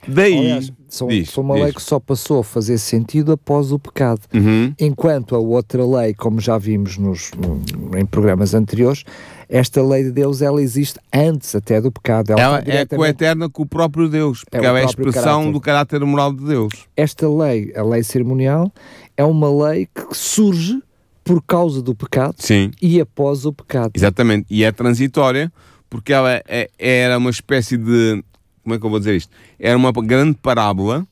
[0.07, 1.63] Daí, Aliás, são, diz, são uma diz.
[1.63, 4.73] lei que só passou a fazer sentido após o pecado, uhum.
[4.79, 7.61] enquanto a outra lei, como já vimos nos, no,
[7.97, 9.03] em programas anteriores,
[9.47, 12.31] esta lei de Deus ela existe antes até do pecado.
[12.31, 12.95] Ela, ela é diretamente...
[12.95, 15.51] coeterna com o próprio Deus, porque é ela é a expressão caráter.
[15.51, 16.73] do caráter moral de Deus.
[16.97, 18.71] Esta lei, a lei cerimonial,
[19.15, 20.81] é uma lei que surge
[21.23, 22.71] por causa do pecado Sim.
[22.81, 23.91] e após o pecado.
[23.95, 25.51] Exatamente, e é transitória
[25.89, 28.23] porque ela é, era uma espécie de
[28.63, 29.31] como é que eu vou dizer isto?
[29.59, 31.05] Era uma grande parábola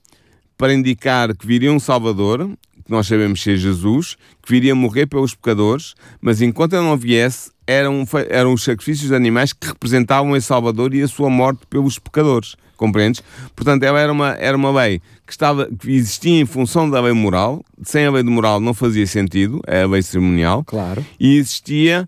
[0.57, 2.49] para indicar que viria um Salvador,
[2.85, 7.51] que nós sabemos ser Jesus, que viria morrer pelos pecadores, mas enquanto ele não viesse,
[7.65, 11.97] eram, eram os sacrifícios de animais que representavam esse Salvador e a sua morte pelos
[11.97, 12.55] pecadores.
[12.79, 13.21] Compreendes?
[13.53, 17.11] Portanto, ela era uma, era uma lei que, estava, que existia em função da lei
[17.11, 21.05] moral, sem a lei de moral não fazia sentido, é a lei cerimonial, claro.
[21.19, 22.07] e existia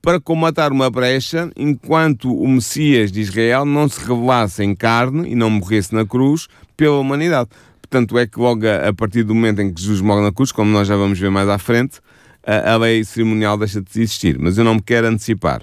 [0.00, 5.34] para comatar uma brecha enquanto o Messias de Israel não se revelasse em carne e
[5.34, 7.50] não morresse na cruz pela humanidade.
[7.82, 10.70] Portanto, é que logo a, partir do momento em que Jesus morre na cruz, como
[10.70, 12.00] nós já vamos ver mais à frente,
[12.46, 14.38] a, a lei cerimonial deixa de existir.
[14.38, 15.62] Mas eu não me quero antecipar.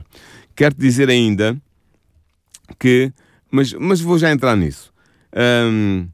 [0.55, 1.57] Quero-te dizer ainda
[2.77, 3.11] que,
[3.53, 4.91] mas, mas vou já entrar nisso.
[5.71, 6.07] Um,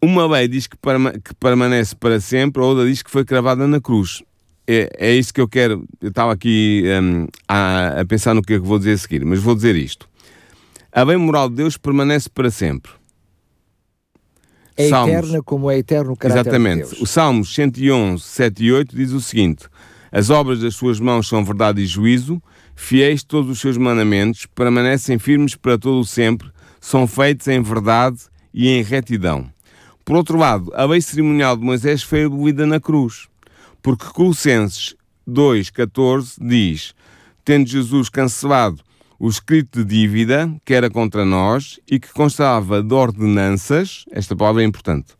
[0.00, 3.66] uma lei diz que, perma, que permanece para sempre, a outra diz que foi cravada
[3.68, 4.22] na cruz
[4.66, 5.84] é, é isso que eu quero.
[6.00, 9.24] Eu estava aqui um, a, a, pensar no que é que vou dizer a seguir,
[9.24, 10.08] mas vou dizer isto.
[10.92, 12.92] A bem moral de Deus permanece para sempre.
[14.76, 16.84] É Salmos, eterna como é eterno o caráter Exatamente.
[16.84, 17.02] De Deus.
[17.02, 19.66] O Salmos 111, 7 e 8 diz o seguinte:
[20.10, 22.42] As obras das suas mãos são verdade e juízo,
[22.74, 28.18] fiéis todos os seus mandamentos, permanecem firmes para todo o sempre, são feitos em verdade
[28.52, 29.50] e em retidão.
[30.04, 33.28] Por outro lado, a lei cerimonial de Moisés foi abolida na cruz.
[33.80, 34.94] Porque Colossenses
[35.28, 36.94] 2,14 diz:
[37.44, 38.82] Tendo Jesus cancelado
[39.18, 44.62] o escrito de dívida que era contra nós e que constava de ordenanças, esta palavra
[44.62, 45.14] é importante,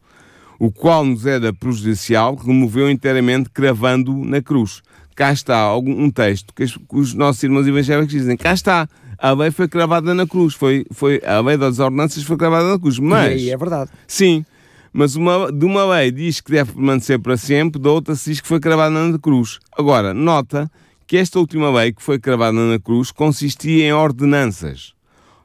[0.59, 4.83] o qual nos era prejudicial, removeu inteiramente cravando na cruz.
[5.15, 9.69] Cá está um texto que os nossos irmãos evangélicos dizem, cá está, a lei foi
[9.69, 13.41] cravada na cruz, foi, foi, a lei das ordenanças foi cravada na cruz, mas...
[13.41, 13.91] E aí é verdade.
[14.07, 14.45] Sim,
[14.93, 18.41] mas uma, de uma lei diz que deve permanecer para sempre, da outra se diz
[18.41, 19.59] que foi cravada na cruz.
[19.77, 20.71] Agora, nota
[21.07, 24.93] que esta última lei que foi cravada na cruz consistia em ordenanças.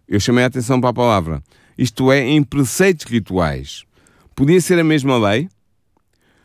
[0.08, 1.44] Eu chamei a atenção para a palavra.
[1.78, 3.84] Isto é, em preceitos rituais.
[4.36, 5.50] Podia ser a mesma lei?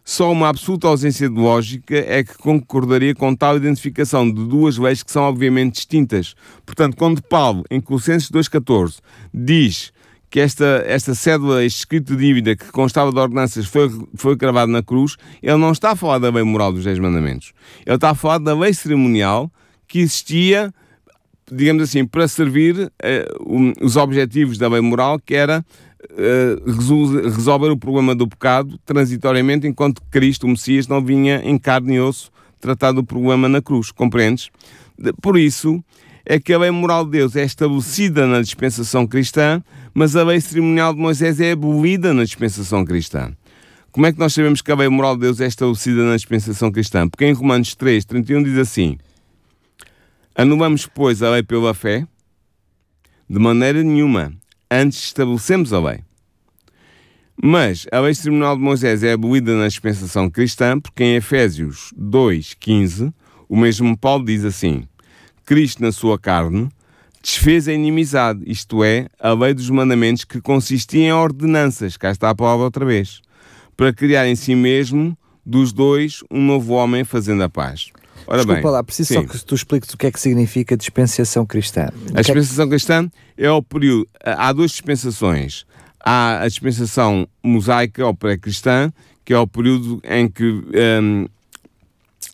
[0.05, 5.03] Só uma absoluta ausência de lógica é que concordaria com tal identificação de duas leis
[5.03, 6.35] que são obviamente distintas.
[6.67, 8.99] Portanto, quando Paulo, em Colossenses 2,14,
[9.33, 9.93] diz
[10.29, 14.73] que esta, esta cédula, este escrito de dívida que constava de ordenanças foi, foi cravado
[14.73, 17.53] na cruz, ele não está a falar da lei moral dos Dez Mandamentos.
[17.85, 19.53] Ele está a falar da lei cerimonial
[19.87, 20.73] que existia,
[21.51, 22.91] digamos assim, para servir uh,
[23.47, 25.63] um, os objetivos da lei moral, que era
[26.11, 31.95] uh, resolver o problema do pecado transitoriamente, enquanto Cristo, o Messias, não vinha em carne
[31.95, 33.91] e osso tratar do problema na cruz.
[33.91, 34.51] Compreendes?
[35.21, 35.83] Por isso
[36.25, 39.63] é que a lei moral de Deus é estabelecida na dispensação cristã,
[39.93, 43.33] mas a lei cerimonial de Moisés é abolida na dispensação cristã.
[43.91, 46.71] Como é que nós sabemos que a lei moral de Deus é estabelecida na dispensação
[46.71, 47.09] cristã?
[47.09, 48.97] Porque em Romanos 3, 31 diz assim:
[50.35, 52.07] Anulamos, pois, a lei pela fé?
[53.29, 54.33] De maneira nenhuma.
[54.75, 56.01] Antes estabelecemos a lei.
[57.37, 62.55] Mas a lei cerimonial de Moisés é abolida na dispensação cristã, porque em Efésios 2,
[62.55, 63.13] 15,
[63.51, 64.89] o mesmo Paulo diz assim:
[65.45, 66.71] Cristo, na sua carne,
[67.23, 72.31] desfez a inimizade, isto é, a lei dos mandamentos que consistia em ordenanças, cá está
[72.31, 73.21] a palavra outra vez,
[73.77, 77.93] para criar em si mesmo dos dois um novo homem fazendo a paz.
[78.27, 79.15] Ora Desculpa bem, lá, preciso sim.
[79.15, 81.89] só que tu expliques o que é que significa dispensação cristã.
[82.15, 84.09] A é dispensação cristã é o período.
[84.25, 85.65] Há duas dispensações.
[86.01, 88.93] Há a dispensação mosaica ou pré-cristã,
[89.25, 91.27] que é o período em que um,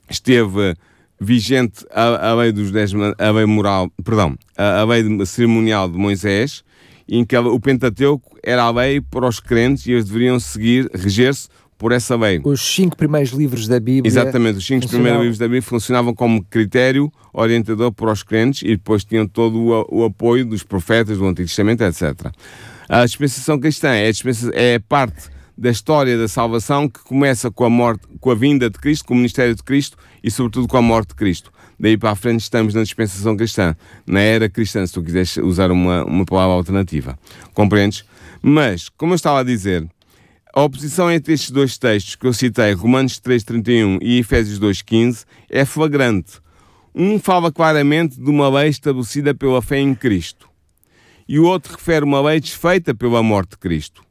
[0.09, 0.75] esteve
[1.21, 5.99] vigente a, a lei dos dez, a lei moral, perdão, a, a lei cerimonial de
[5.99, 6.65] Moisés,
[7.09, 11.49] em que o Pentateuco era a lei para os crentes e eles deveriam seguir, reger-se
[11.79, 12.41] por essa lei.
[12.45, 14.09] Os cinco primeiros livros da Bíblia.
[14.09, 18.77] Exatamente, os cinco primeiros livros da Bíblia funcionavam como critério orientador para os crentes e
[18.77, 22.33] depois tinham todo o, o apoio dos profetas do Antigo Testamento, etc.
[22.89, 24.13] A dispensação cristã é, a
[24.55, 28.79] é parte da história da salvação que começa com a morte, com a vinda de
[28.79, 31.53] Cristo, com o ministério de Cristo e sobretudo com a morte de Cristo.
[31.79, 35.71] Daí para a frente estamos na dispensação cristã, na era cristã, se tu quiseres usar
[35.71, 37.17] uma, uma palavra alternativa.
[37.55, 38.05] Compreendes?
[38.43, 39.87] Mas, como eu estava a dizer,
[40.55, 45.65] a oposição entre estes dois textos que eu citei, Romanos 3,31 e Efésios 2,15, é
[45.65, 46.41] flagrante.
[46.95, 50.49] Um fala claramente de uma lei estabelecida pela fé em Cristo
[51.29, 54.03] e o outro refere uma lei desfeita pela morte de Cristo.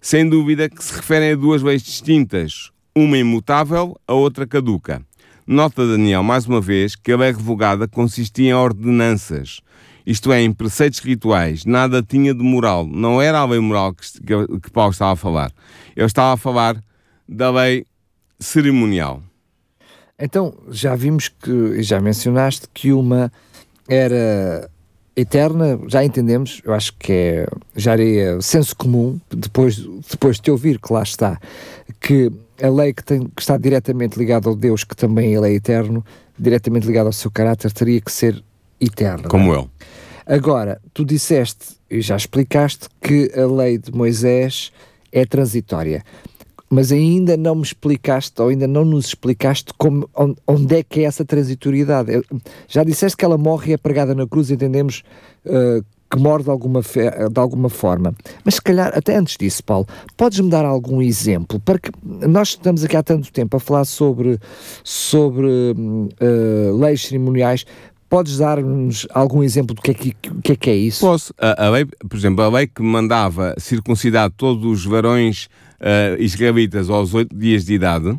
[0.00, 5.02] Sem dúvida que se referem a duas leis distintas, uma imutável, a outra caduca.
[5.46, 9.60] Nota Daniel, mais uma vez, que a lei revogada consistia em ordenanças,
[10.06, 12.86] isto é, em preceitos rituais, nada tinha de moral.
[12.86, 15.52] Não era a lei moral que, que, que Paulo estava a falar.
[15.96, 16.82] Ele estava a falar
[17.28, 17.86] da lei
[18.38, 19.22] cerimonial.
[20.18, 23.32] Então, já vimos que, já mencionaste que uma
[23.88, 24.70] era
[25.16, 29.76] eterna, já entendemos, eu acho que é, já é senso comum, depois,
[30.10, 31.38] depois de te ouvir que lá está,
[32.00, 35.52] que a lei que, tem, que está diretamente ligada ao Deus, que também ele é
[35.54, 36.04] eterno,
[36.38, 38.42] diretamente ligada ao seu caráter, teria que ser
[38.84, 39.28] eterna.
[39.28, 39.68] Como ele.
[40.26, 44.72] Agora, tu disseste e já explicaste que a lei de Moisés
[45.10, 46.04] é transitória
[46.72, 50.08] mas ainda não me explicaste, ou ainda não nos explicaste como,
[50.46, 52.22] onde é que é essa transitoriedade.
[52.66, 55.02] Já disseste que ela morre e é pregada na cruz, entendemos
[55.44, 58.14] uh, que morre de alguma, de alguma forma.
[58.42, 61.60] Mas se calhar, até antes disso, Paulo, podes-me dar algum exemplo?
[61.60, 64.38] Para que nós estamos aqui há tanto tempo a falar sobre,
[64.82, 67.66] sobre uh, leis cerimoniais,
[68.12, 71.00] Podes dar-nos algum exemplo do que é que, que, é, que é isso?
[71.00, 71.32] Posso.
[71.38, 75.48] A, a, lei, por exemplo, a lei que mandava circuncidar todos os varões
[75.80, 78.14] uh, israelitas aos oito dias de idade,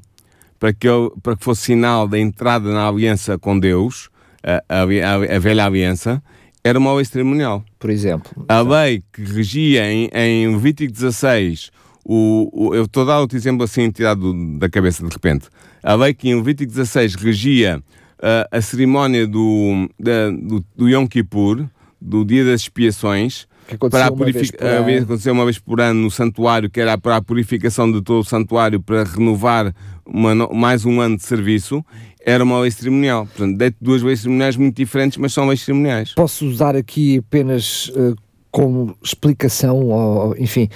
[0.59, 4.09] para que, eu, para que fosse sinal da entrada na aliança com Deus,
[4.43, 6.23] a, a, a velha aliança,
[6.63, 7.63] era uma lei cerimonial.
[7.77, 8.31] Por exemplo.
[8.47, 11.69] A lei que regia em, em Levítico 16,
[12.03, 15.49] o, o, eu estou a dar outro exemplo assim tirado da cabeça de repente.
[15.83, 17.79] A lei que em Levítico 16 regia
[18.23, 21.67] uh, a cerimónia do, da, do, do Yom Kippur,
[21.99, 26.69] do dia das expiações, que para a purificação aconteceu uma vez por ano no santuário,
[26.69, 29.73] que era para a purificação de todo o santuário para renovar
[30.05, 31.83] uma, mais um ano de serviço.
[32.25, 33.25] era uma lei cerimonial.
[33.25, 36.13] Portanto, duas leis cerimoniais muito diferentes, mas são leis cerimoniais.
[36.13, 38.15] Posso usar aqui apenas uh,
[38.53, 40.69] como explicação, ou, enfim,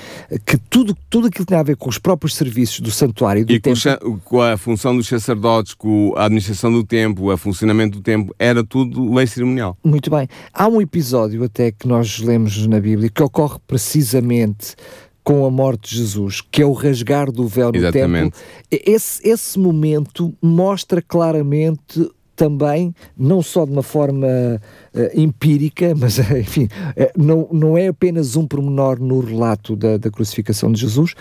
[0.44, 3.54] que tudo, tudo aquilo que tem a ver com os próprios serviços do santuário do
[3.54, 3.80] e templo...
[4.02, 8.34] com, com, a função dos sacerdotes, com a administração do templo, o funcionamento do templo,
[8.40, 9.78] era tudo lei cerimonial.
[9.84, 10.28] Muito bem.
[10.52, 14.76] Há um episódio até que nós lemos na Bíblia que ocorre precisamente
[15.24, 18.32] com a morte de Jesus, que é o rasgar do véu no Exatamente.
[18.32, 18.40] templo.
[18.72, 26.66] Esse, esse momento mostra claramente também, não só de uma forma uh, empírica, mas enfim,
[26.66, 31.16] uh, não, não é apenas um pormenor no relato da, da, crucificação de Jesus,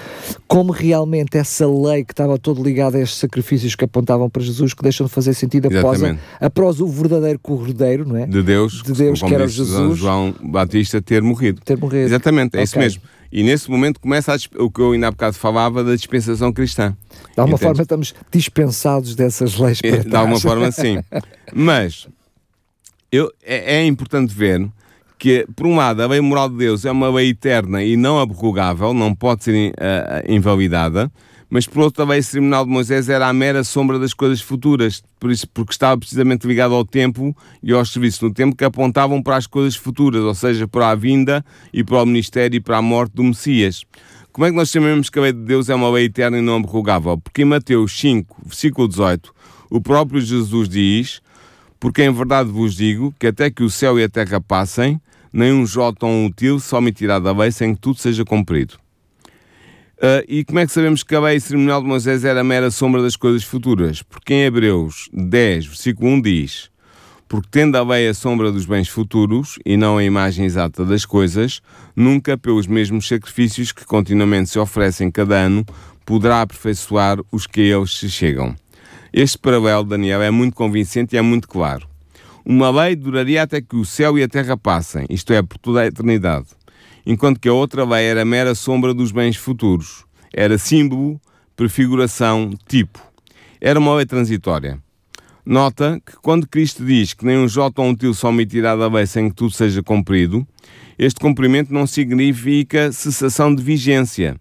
[0.47, 4.75] como realmente essa lei que estava todo ligada a estes sacrifícios que apontavam para Jesus,
[4.75, 8.27] que deixam de fazer sentido após, a, após o verdadeiro cordeiro, não é?
[8.27, 9.99] De Deus, de Deus que era Jesus.
[9.99, 11.63] João Batista ter morrido.
[11.65, 12.05] Ter morrido.
[12.05, 12.65] Exatamente, é okay.
[12.65, 13.03] isso mesmo.
[13.31, 16.97] E nesse momento começa a, o que eu ainda há bocado falava da dispensação cristã.
[17.35, 20.99] De alguma forma estamos dispensados dessas leis para De alguma forma sim.
[21.55, 22.09] Mas
[23.11, 24.69] eu, é, é, importante ver
[25.19, 28.19] que, por um lado, a lei moral de Deus é uma lei eterna e não
[28.19, 31.11] abrogável, não pode ser uh, invalidada,
[31.49, 35.31] mas por outro lei cerimonial de Moisés era a mera sombra das coisas futuras, por
[35.31, 39.37] isso, porque estava precisamente ligado ao tempo e aos serviços no tempo que apontavam para
[39.37, 42.83] as coisas futuras, ou seja, para a vinda e para o ministério e para a
[42.83, 43.85] morte do Messias.
[44.33, 46.43] Como é que nós chamamos que a lei de Deus é uma lei eterna e
[46.43, 47.17] não abrogável?
[47.17, 49.35] Porque em Mateus 5, versículo 18,
[49.71, 51.23] o próprio Jesus diz:
[51.81, 55.01] Porque em verdade vos digo que até que o céu e a terra passem,
[55.33, 58.79] nem um jota ou um til se omitirá da lei sem que tudo seja cumprido.
[59.97, 62.71] Uh, e como é que sabemos que a lei cerimonial de Moisés era a mera
[62.71, 64.03] sombra das coisas futuras?
[64.03, 66.71] Porque em Hebreus 10, versículo 1 diz:
[67.27, 71.07] Porque tendo a lei a sombra dos bens futuros e não a imagem exata das
[71.07, 71.63] coisas,
[71.95, 75.65] nunca pelos mesmos sacrifícios que continuamente se oferecem cada ano
[76.05, 78.55] poderá aperfeiçoar os que a eles se chegam.
[79.15, 81.89] Este paralelo, Daniel, é muito convincente e é muito claro.
[82.45, 85.81] Uma lei duraria até que o céu e a terra passem, isto é, por toda
[85.81, 86.56] a eternidade
[87.07, 90.05] enquanto que a outra lei era mera sombra dos bens futuros.
[90.35, 91.21] Era símbolo,
[91.55, 93.01] prefiguração, tipo.
[93.61, 94.79] Era uma lei transitória.
[95.45, 99.07] Nota que quando Cristo diz que nem um jota ou um só omitirá da lei
[99.07, 100.45] sem que tudo seja cumprido,
[100.99, 104.37] este cumprimento não significa cessação de vigência,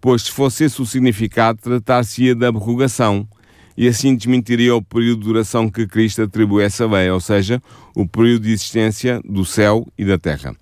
[0.00, 3.28] pois se fosse esse o significado, tratar-se-ia da abrogação,
[3.76, 7.62] e assim desmentiria o período de duração que Cristo atribui a essa lei, ou seja,
[7.94, 10.56] o período de existência do céu e da terra.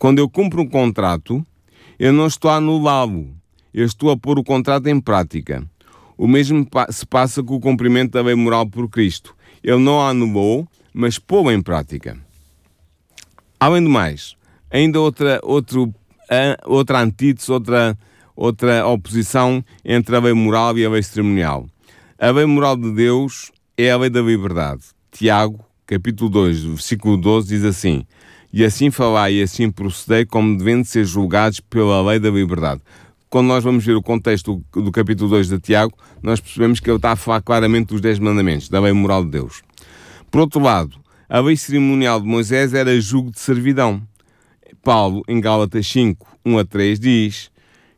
[0.00, 1.46] Quando eu cumpro um contrato,
[1.98, 3.36] eu não estou a anulá-lo,
[3.72, 5.62] eu estou a pôr o contrato em prática.
[6.16, 9.36] O mesmo se passa com o cumprimento da lei moral por Cristo.
[9.62, 12.16] Ele não a anulou, mas pô em prática.
[13.60, 14.36] Além do mais,
[14.70, 15.94] ainda outra, outro,
[16.64, 17.94] outra antítese, outra,
[18.34, 21.66] outra oposição entre a lei moral e a lei cerimonial.
[22.18, 24.80] A lei moral de Deus é a lei da liberdade.
[25.12, 28.06] Tiago, capítulo 2, versículo 12, diz assim:
[28.52, 32.80] e assim falar e assim proceder como devendo ser julgados pela lei da liberdade.
[33.28, 36.96] Quando nós vamos ver o contexto do, capítulo 2 de Tiago, nós percebemos que ele
[36.96, 39.62] está a falar claramente dos 10 mandamentos, da lei moral de Deus.
[40.30, 44.02] Por outro lado, a lei cerimonial de Moisés era julgo de servidão.
[44.82, 47.50] Paulo, em Gálatas 5, 1 a 3, diz: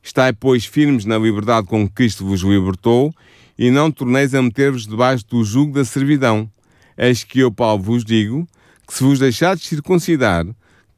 [0.02, 3.14] Estai, pois, firmes na liberdade com que Cristo vos libertou,
[3.58, 6.50] e não torneis a meter-vos debaixo do jugo da servidão.
[6.98, 8.46] Eis que eu, Paulo, vos digo
[8.92, 10.44] se vos deixardes circuncidar,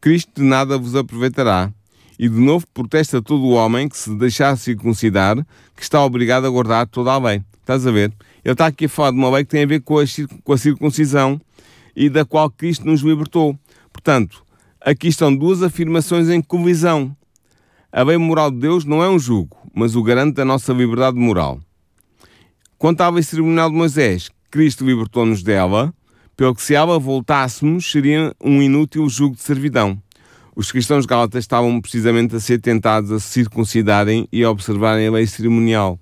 [0.01, 1.73] Cristo de nada vos aproveitará.
[2.19, 5.37] E de novo protesta todo o homem que se deixar circuncidar,
[5.77, 7.41] que está obrigado a guardar toda a lei.
[7.61, 8.13] Estás a ver?
[8.45, 10.05] Ele está aqui a falar de uma lei que tem a ver com a,
[10.43, 11.41] com a circuncisão
[11.95, 13.57] e da qual Cristo nos libertou.
[13.93, 14.45] Portanto,
[14.81, 17.17] aqui estão duas afirmações em colisão.
[17.93, 21.17] A lei moral de Deus não é um jugo, mas o garante da nossa liberdade
[21.17, 21.61] moral.
[22.77, 25.95] Quanto à lei cerimonial de Moisés, Cristo libertou-nos dela,
[26.37, 29.99] pelo que se ela voltássemos, seria um inútil jugo de servidão.
[30.57, 35.11] Os cristãos gálatas estavam precisamente a ser tentados a se circuncidarem e a observarem a
[35.11, 35.99] lei cerimonial.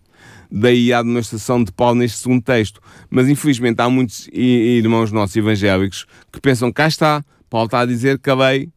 [0.50, 2.80] Daí a demonstração de Paulo neste segundo texto.
[3.08, 7.86] Mas infelizmente há muitos irmãos nossos evangélicos que pensam que cá está, Paulo está a
[7.86, 8.68] dizer que a lei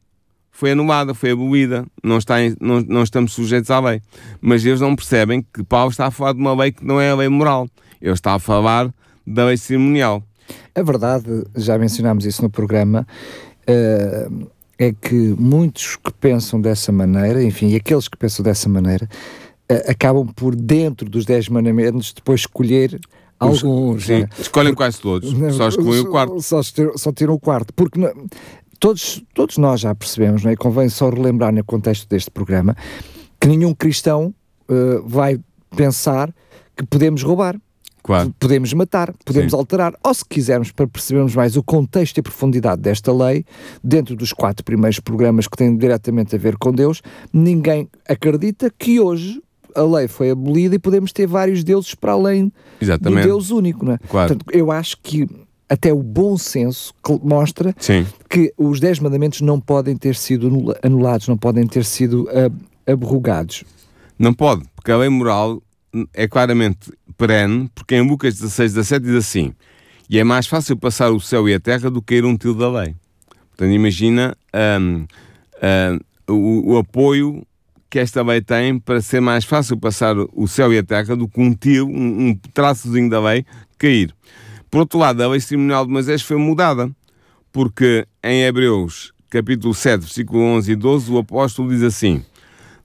[0.49, 4.01] foi anulada, foi abolida, não, está em, não, não estamos sujeitos à lei.
[4.39, 7.09] Mas eles não percebem que Paulo está a falar de uma lei que não é
[7.09, 7.67] a lei moral,
[8.01, 8.89] ele está a falar
[9.27, 10.23] da lei cerimonial.
[10.73, 13.07] A verdade, já mencionámos isso no programa,
[13.67, 19.07] uh, é que muitos que pensam dessa maneira, enfim, aqueles que pensam dessa maneira,
[19.71, 22.99] uh, acabam por, dentro dos 10 mandamentos, depois escolher
[23.39, 24.05] alguns.
[24.05, 24.29] Sim, né?
[24.37, 26.41] escolhem quase todos, só escolhem o quarto.
[26.41, 26.61] Só,
[26.95, 27.99] só tiram o quarto, porque
[28.79, 30.55] todos, todos nós já percebemos, não é?
[30.55, 32.75] convém só relembrar no contexto deste programa,
[33.39, 34.33] que nenhum cristão
[34.69, 35.39] uh, vai
[35.75, 36.33] pensar
[36.75, 37.59] que podemos roubar.
[38.05, 38.31] Claro.
[38.39, 39.57] Podemos matar, podemos Sim.
[39.57, 43.43] alterar, ou se quisermos, para percebermos mais o contexto e a profundidade desta lei,
[43.83, 47.01] dentro dos quatro primeiros programas que têm diretamente a ver com Deus,
[47.33, 49.41] ninguém acredita que hoje
[49.73, 53.23] a lei foi abolida e podemos ter vários deuses para além Exatamente.
[53.23, 53.83] do Deus único.
[53.83, 53.97] Não é?
[54.07, 54.27] Claro.
[54.35, 55.27] Portanto, eu acho que
[55.67, 56.93] até o bom senso
[57.23, 58.05] mostra Sim.
[58.29, 62.51] que os dez mandamentos não podem ter sido anula- anulados, não podem ter sido ah,
[62.91, 63.63] abrogados.
[64.19, 65.59] Não pode, porque a lei moral
[66.13, 69.53] é claramente perene, porque em Lucas 16, 17 diz assim:
[70.09, 72.53] E é mais fácil passar o céu e a terra do que ir um tio
[72.53, 72.95] da lei.
[73.49, 74.35] Portanto, imagina
[74.79, 75.05] hum,
[76.27, 77.45] hum, o, o apoio
[77.89, 81.27] que esta lei tem para ser mais fácil passar o céu e a terra do
[81.27, 83.45] que um tio, um, um traçozinho da lei,
[83.77, 84.13] cair.
[84.69, 86.91] Por outro lado, a lei cerimonial de Moisés foi mudada,
[87.51, 92.23] porque em Hebreus capítulo 7, versículo 11 e 12, o apóstolo diz assim: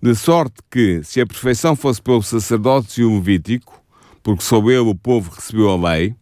[0.03, 3.80] De sorte que, se a perfeição fosse pelo sacerdócio levítico,
[4.23, 6.15] porque sob ele o povo recebeu a lei,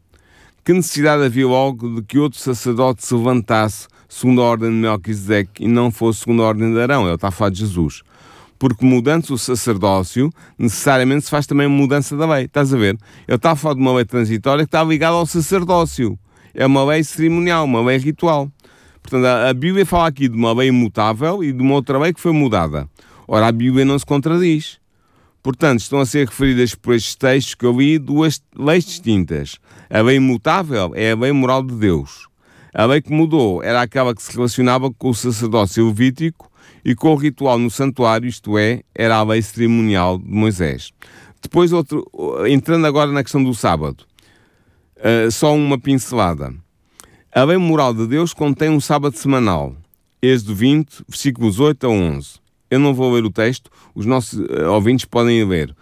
[0.65, 5.65] que necessidade havia logo de que outro sacerdote se levantasse segundo a ordem de Melquisedeque
[5.65, 7.07] e não fosse segundo a ordem de Arão?
[7.07, 8.03] Ele está a falar de Jesus.
[8.59, 12.45] Porque mudando-se o sacerdócio, necessariamente se faz também mudança da lei.
[12.45, 12.99] Estás a ver?
[13.27, 16.19] Ele está a falar de uma lei transitória que está ligada ao sacerdócio.
[16.53, 18.51] É uma lei cerimonial, uma lei ritual.
[19.01, 22.21] Portanto, a Bíblia fala aqui de uma lei imutável e de uma outra lei que
[22.21, 22.89] foi mudada.
[23.27, 24.79] Ora, a Bíblia não se contradiz.
[25.43, 29.57] Portanto, estão a ser referidas por estes textos que eu li duas leis distintas.
[29.89, 32.29] A lei imutável é a lei moral de Deus.
[32.75, 36.51] A lei que mudou era aquela que se relacionava com o sacerdócio levítico
[36.85, 40.93] e com o ritual no santuário, isto é, era a lei cerimonial de Moisés.
[41.41, 42.05] Depois, outro,
[42.47, 44.05] entrando agora na questão do sábado,
[44.97, 46.55] uh, só uma pincelada.
[47.33, 49.77] A lei moral de Deus contém um sábado semanal.
[50.21, 52.38] Êxodo 20, versículos 8 a 11.
[52.71, 55.75] Eu não vou ler o texto, os nossos uh, ouvintes podem ler.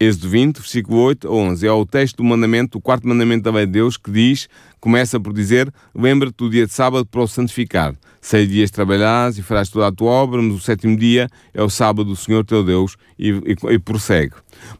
[0.00, 1.66] Êxodo 20, versículo 8 a 11.
[1.66, 4.48] É o texto do mandamento, o quarto mandamento da lei de Deus, que diz,
[4.78, 7.94] começa por dizer, lembra-te do dia de sábado para o santificar.
[8.20, 11.68] Seis dias trabalharás e farás toda a tua obra, mas o sétimo dia é o
[11.68, 14.34] sábado do Senhor teu Deus e, e, e prossegue.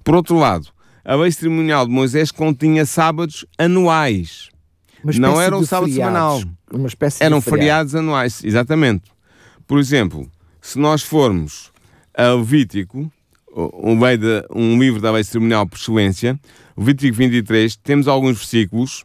[0.04, 0.68] Por outro lado,
[1.04, 4.50] a lei cerimonial de Moisés continha sábados anuais.
[5.02, 6.42] Não era um sábado feriados, semanal.
[7.20, 7.42] Eram feriado.
[7.42, 9.04] feriados anuais, exatamente.
[9.66, 10.30] Por exemplo,
[10.68, 11.72] se nós formos
[12.14, 13.10] a Levítico,
[13.56, 13.98] um,
[14.54, 16.38] um livro da lei cerimonial por excelência,
[16.76, 19.02] Levítico 23, temos alguns versículos,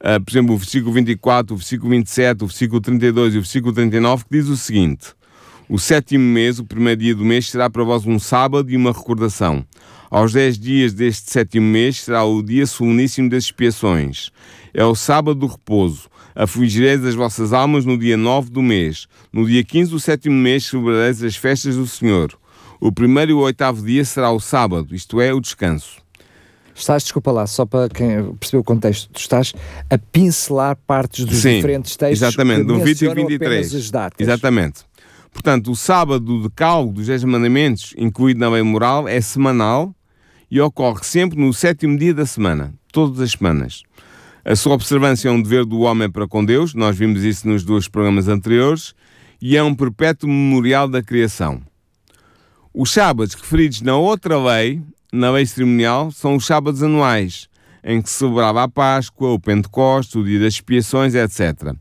[0.00, 3.72] uh, por exemplo, o versículo 24, o versículo 27, o versículo 32 e o versículo
[3.72, 5.14] 39, que diz o seguinte:
[5.68, 8.90] O sétimo mês, o primeiro dia do mês, será para vós um sábado e uma
[8.90, 9.64] recordação.
[10.10, 14.32] Aos dez dias deste sétimo mês será o dia soleníssimo das expiações.
[14.76, 16.10] É o sábado do repouso.
[16.34, 19.06] Afligireis as vossas almas no dia 9 do mês.
[19.32, 22.38] No dia 15 do sétimo mês celebrareis as festas do Senhor.
[22.78, 25.96] O primeiro e o oitavo dia será o sábado, isto é, o descanso.
[26.74, 29.54] Estás, desculpa lá, só para quem percebeu o contexto, tu estás
[29.88, 33.66] a pincelar partes dos Sim, diferentes textos exatamente, do Levítico mencionam 23.
[33.66, 34.20] apenas as datas.
[34.20, 34.80] Exatamente.
[35.32, 39.94] Portanto, o sábado do decálogo dos Dez Mandamentos, incluído na lei moral, é semanal
[40.50, 43.82] e ocorre sempre no sétimo dia da semana, todas as semanas.
[44.48, 47.64] A sua observância é um dever do homem para com Deus, nós vimos isso nos
[47.64, 48.94] dois programas anteriores,
[49.42, 51.60] e é um perpétuo memorial da criação.
[52.72, 54.80] Os sábados referidos na outra lei,
[55.12, 57.48] na lei cerimonial, são os sábados anuais,
[57.82, 61.74] em que se celebrava a Páscoa, o Pentecostes, o dia das expiações, etc.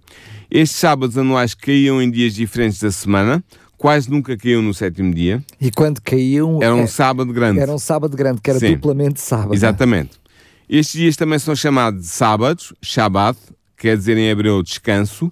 [0.49, 3.43] Estes sábados anuais caíam em dias diferentes da semana,
[3.77, 5.43] quase nunca caíam no sétimo dia.
[5.61, 7.59] E quando caíam, Era um é- sábado grande.
[7.59, 8.73] era um sábado grande, que era Sim.
[8.73, 9.53] duplamente sábado.
[9.53, 10.24] Exatamente.
[10.67, 13.37] Estes dias também são chamados de sábados, Shabbat,
[13.77, 15.31] quer dizer em hebreu descanso,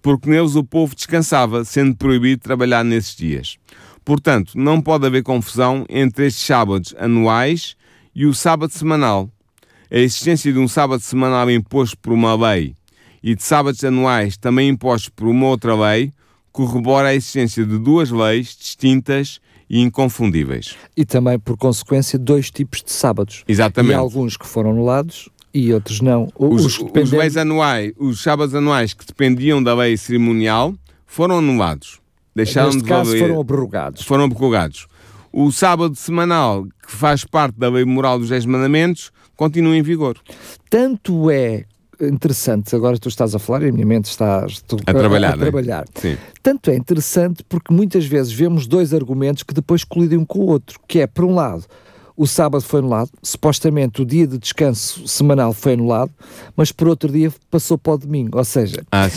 [0.00, 3.58] porque neles o povo descansava, sendo proibido trabalhar nesses dias.
[4.04, 7.76] Portanto, não pode haver confusão entre estes sábados anuais
[8.12, 9.30] e o sábado semanal.
[9.88, 12.74] A existência de um sábado semanal imposto por uma lei
[13.22, 16.12] e de sábados anuais também impostos por uma outra lei
[16.50, 19.40] corrobora a existência de duas leis distintas
[19.72, 20.76] e inconfundíveis.
[20.94, 23.42] E também, por consequência, dois tipos de sábados.
[23.48, 23.92] Exatamente.
[23.94, 26.28] E alguns que foram anulados e outros não.
[26.38, 30.74] Os, os dependem- leis anuais, os sábados anuais que dependiam da lei cerimonial
[31.06, 32.00] foram anulados.
[32.36, 34.02] Deixaram neste de caso, valer- foram abrogados.
[34.02, 34.86] foram prorrogados.
[35.32, 40.18] O sábado semanal, que faz parte da lei moral dos Dez Mandamentos, continua em vigor.
[40.68, 41.64] Tanto é
[42.08, 44.44] interessante, agora tu estás a falar e a minha mente está
[44.86, 45.42] A trabalhar, a né?
[45.42, 45.84] trabalhar.
[45.94, 46.16] Sim.
[46.42, 50.46] Tanto é interessante porque muitas vezes vemos dois argumentos que depois colidem um com o
[50.46, 51.64] outro, que é, por um lado,
[52.14, 56.10] o sábado foi anulado, supostamente o dia de descanso semanal foi anulado,
[56.54, 59.08] mas por outro dia passou para o domingo, ou seja, Ah,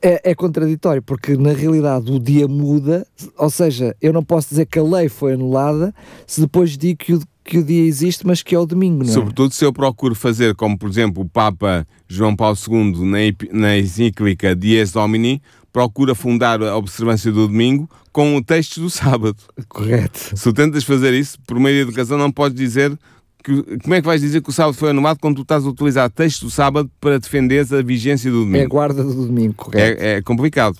[0.00, 4.66] é, é contraditório, porque na realidade o dia muda, ou seja, eu não posso dizer
[4.66, 5.92] que a lei foi anulada
[6.26, 9.10] se depois digo que o, que o dia existe, mas que é o domingo, não
[9.10, 9.12] é?
[9.12, 13.04] Sobretudo se eu procuro fazer, como por exemplo o Papa João Paulo II
[13.52, 15.42] na, encíclica Dies Domini,
[15.72, 19.36] procura fundar a observância do domingo com o texto do sábado.
[19.68, 20.36] Correto.
[20.36, 22.96] Se tu tentas fazer isso, por meio de educação, não podes dizer
[23.42, 25.68] que, como é que vais dizer que o sábado foi anulado quando tu estás a
[25.68, 28.56] utilizar texto do sábado para defender a vigência do domingo?
[28.56, 30.02] É a guarda do domingo, correto.
[30.02, 30.78] É, é complicado.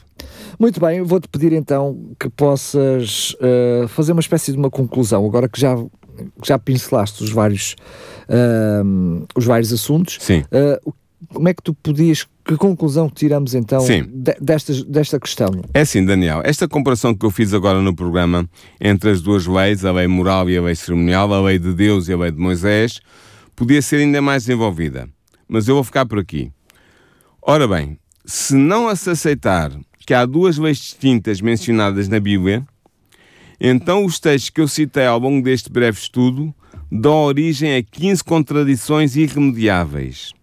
[0.59, 5.49] Muito bem, vou-te pedir então que possas uh, fazer uma espécie de uma conclusão, agora
[5.49, 5.77] que já,
[6.45, 7.77] já pincelaste os vários,
[8.29, 10.19] uh, os vários assuntos.
[10.21, 10.45] Sim.
[10.53, 10.95] Uh,
[11.33, 15.63] como é que tu podias, que conclusão tiramos então de, desta, desta questão?
[15.73, 18.49] É assim, Daniel, esta comparação que eu fiz agora no programa
[18.81, 22.09] entre as duas leis, a lei moral e a lei cerimonial, a lei de Deus
[22.09, 23.01] e a lei de Moisés,
[23.57, 25.09] podia ser ainda mais desenvolvida.
[25.49, 26.51] Mas eu vou ficar por aqui.
[27.41, 29.71] Ora bem, se não se aceitar
[30.07, 32.67] que há duas leis distintas mencionadas na Bíblia,
[33.67, 36.55] então os textos que eu citei ao longo deste breve estudo
[36.93, 40.35] dão origem a 15 contradições irremediáveis.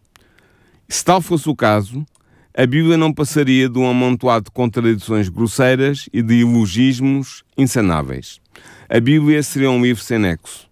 [0.90, 2.04] Se tal fosse o caso,
[2.58, 8.42] a Bíblia não passaria de um amontoado de contradições grosseiras e de ilogismos insanáveis.
[8.90, 10.68] A Bíblia seria um livro sem nexo.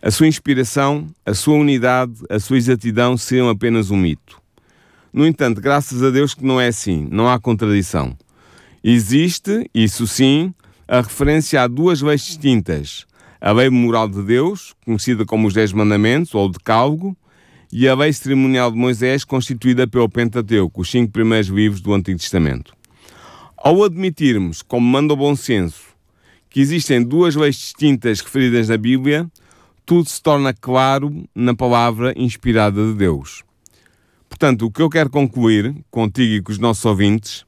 [0.00, 4.40] A sua inspiração, a sua unidade, a sua exatidão seriam apenas um mito.
[5.12, 8.16] No entanto, graças a Deus que não é assim, não há contradição.
[8.82, 10.54] Existe, isso sim,
[10.88, 13.06] a referência a duas leis distintas:
[13.40, 17.16] a lei moral de Deus, conhecida como os Dez Mandamentos ou o Decálogo,
[17.72, 22.18] e a lei cerimonial de Moisés, constituída pelo Pentateuco, os cinco primeiros livros do Antigo
[22.18, 22.74] Testamento.
[23.56, 25.82] Ao admitirmos, como manda o bom senso,
[26.48, 29.28] que existem duas leis distintas referidas na Bíblia,
[29.84, 33.42] tudo se torna claro na palavra inspirada de Deus.
[34.28, 37.44] Portanto, o que eu quero concluir contigo e com os nossos ouvintes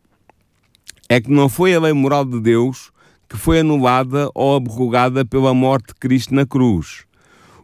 [1.09, 2.91] é que não foi a lei moral de Deus
[3.29, 7.05] que foi anulada ou abrogada pela morte de Cristo na cruz.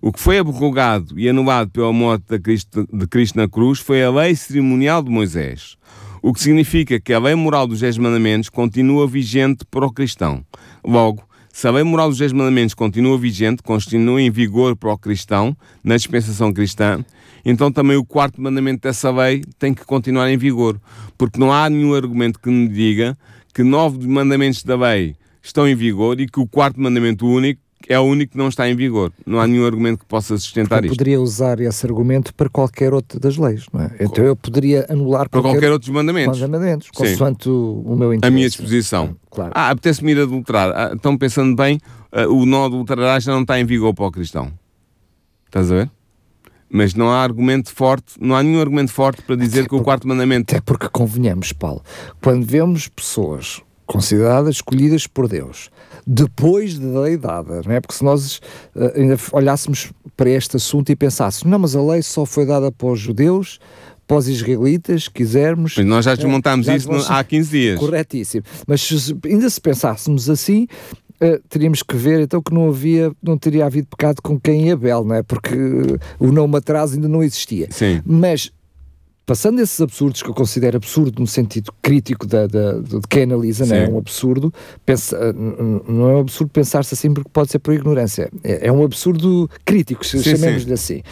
[0.03, 4.05] O que foi abrogado e anulado pela morte de Cristo, de Cristo na cruz foi
[4.05, 5.79] a lei cerimonial de Moisés,
[6.21, 10.45] o que significa que a lei moral dos Dez Mandamentos continua vigente para o cristão.
[10.85, 14.99] Logo, se a lei moral dos Dez Mandamentos continua vigente, continua em vigor para o
[14.99, 17.03] cristão, na dispensação cristã,
[17.43, 20.79] então também o quarto mandamento dessa lei tem que continuar em vigor,
[21.17, 23.17] porque não há nenhum argumento que me diga
[23.55, 27.99] que nove mandamentos da lei estão em vigor e que o quarto mandamento único é
[27.99, 29.13] o único que não está em vigor.
[29.27, 30.93] Não há nenhum argumento que possa sustentar isto.
[30.93, 33.91] Eu poderia usar esse argumento para qualquer outra das leis, não é?
[34.01, 36.41] Então eu poderia anular para qualquer, qualquer outro mandamentos.
[36.41, 38.33] mandamentos, consoante o, o meu interesse.
[38.33, 39.15] A minha disposição.
[39.31, 39.53] Claro.
[39.55, 40.73] Ah, apetece-me ir adulterar.
[40.75, 41.79] Ah, estão pensando bem,
[42.13, 44.51] uh, o não adulterar já não está em vigor para o cristão.
[45.47, 45.91] Estás a ver?
[46.71, 49.83] Mas não há argumento forte, não há nenhum argumento forte para dizer até que porque,
[49.83, 50.53] o quarto mandamento.
[50.53, 51.83] Até porque convenhamos, Paulo,
[52.21, 53.63] quando vemos pessoas
[53.95, 55.71] consideradas escolhidas por Deus
[56.05, 57.81] depois da lei dada, não é?
[57.81, 58.39] Porque se nós
[58.75, 62.73] uh, ainda olhássemos para este assunto e pensássemos, não, mas a lei só foi dada
[62.73, 63.61] para os judeus,
[64.07, 65.77] para os israelitas, quisermos.
[65.77, 67.79] Mas nós já desmontámos uh, isso há 15 dias.
[67.79, 68.45] Corretíssimo.
[68.67, 70.67] Mas se, ainda se pensássemos assim,
[71.23, 75.05] Uh, teríamos que ver então que não havia, não teria havido pecado com quem Abel,
[75.05, 75.23] não é?
[75.23, 77.69] Porque uh, o não atraso ainda não existia.
[77.71, 78.03] Sim.
[78.05, 78.51] Mas
[79.27, 83.65] passando esses absurdos que eu considero absurdo no sentido crítico da, da, de quem analisa,
[83.67, 83.89] não é?
[83.89, 84.53] um absurdo,
[84.85, 88.85] pensa, não é um absurdo pensar-se assim porque pode ser por ignorância, é, é um
[88.85, 91.03] absurdo crítico, chamemos-lhe assim.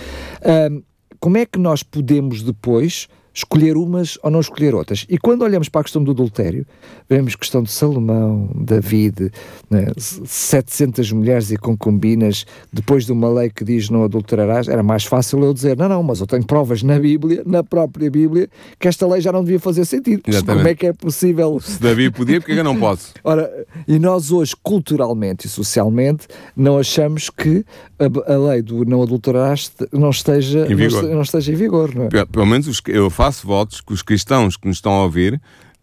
[0.71, 0.83] Um,
[1.19, 5.07] como é que nós podemos depois escolher umas ou não escolher outras.
[5.09, 6.67] E quando olhamos para a questão do adultério,
[7.09, 9.31] vemos questão de Salomão, David,
[9.71, 15.05] né, 700 mulheres e concubinas, depois de uma lei que diz não adulterarás, era mais
[15.05, 18.89] fácil eu dizer, não, não, mas eu tenho provas na Bíblia, na própria Bíblia, que
[18.89, 20.23] esta lei já não devia fazer sentido.
[20.27, 20.59] Exatamente.
[20.59, 21.61] Como é que é possível...
[21.61, 23.13] Se David podia, porque eu não posso?
[23.25, 23.51] Ora,
[23.87, 26.27] e nós hoje, culturalmente e socialmente,
[26.57, 27.65] não achamos que
[28.03, 31.03] a, a lei do não adulterarás não esteja em vigor.
[31.05, 32.25] Não, esteja em vigor, não é?
[32.25, 35.41] Pelo menos eu faço votos que os cristãos que nos estão a ouvir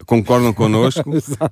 [0.10, 1.04] concordam connosco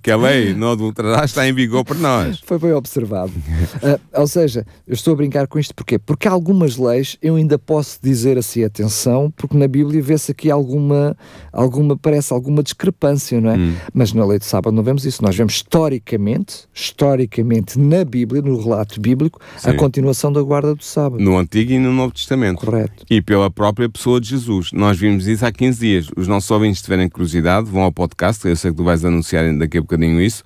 [0.02, 2.40] que a lei não adulterará está em vigor para nós.
[2.44, 3.32] Foi bem observado.
[3.32, 6.00] uh, ou seja, eu estou a brincar com isto porquê?
[6.00, 11.16] Porque algumas leis eu ainda posso dizer assim, atenção, porque na Bíblia vê-se aqui alguma,
[11.54, 13.58] alguma, parece alguma discrepância, não é?
[13.58, 13.76] Hum.
[13.94, 15.24] Mas na lei de sábado não vemos isso.
[15.24, 19.70] Nós vemos historicamente, historicamente na Bíblia, no relato bíblico, Sim.
[19.70, 21.24] a continuação da guarda do sábado.
[21.24, 22.66] No Antigo e no Novo Testamento.
[22.66, 23.06] Correto.
[23.08, 24.72] E pela própria pessoa de Jesus.
[24.74, 26.08] Nós vimos isso há 15 dias.
[26.18, 29.78] Os nossos ouvintes tiverem curiosidade, vão ao podcast eu sei que tu vais anunciar daqui
[29.78, 30.44] a bocadinho isso,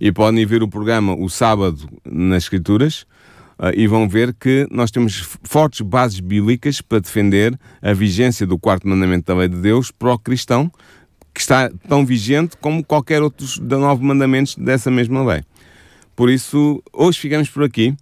[0.00, 3.06] e podem ver o programa o sábado nas Escrituras
[3.58, 8.58] uh, e vão ver que nós temos fortes bases bíblicas para defender a vigência do
[8.58, 10.70] quarto mandamento da lei de Deus para o cristão,
[11.32, 15.42] que está tão vigente como qualquer outro dos nove mandamentos dessa mesma lei.
[16.14, 17.94] Por isso, hoje ficamos por aqui.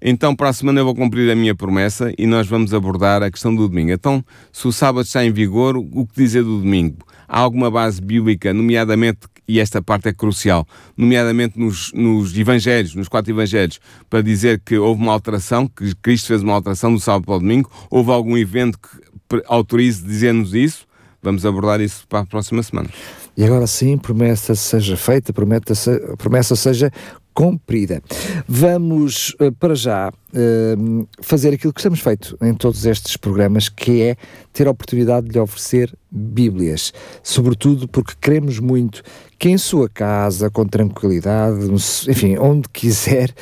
[0.00, 3.30] Então, para a semana eu vou cumprir a minha promessa e nós vamos abordar a
[3.30, 3.90] questão do domingo.
[3.90, 6.98] Então, se o sábado está em vigor, o que dizer do domingo?
[7.28, 10.66] Há alguma base bíblica, nomeadamente, e esta parte é crucial,
[10.96, 16.28] nomeadamente nos, nos evangelhos, nos quatro evangelhos, para dizer que houve uma alteração, que Cristo
[16.28, 17.70] fez uma alteração do sábado para o domingo?
[17.90, 20.86] Houve algum evento que autorize dizer-nos isso?
[21.22, 22.88] Vamos abordar isso para a próxima semana.
[23.36, 26.90] E agora sim, promessa seja feita, promessa, promessa seja
[27.38, 28.02] cumprida.
[28.48, 34.02] Vamos uh, para já uh, fazer aquilo que estamos feito em todos estes programas, que
[34.02, 34.16] é
[34.52, 39.04] ter a oportunidade de lhe oferecer Bíblias, sobretudo porque queremos muito
[39.38, 41.60] que em sua casa, com tranquilidade,
[42.08, 43.32] enfim, onde quiser,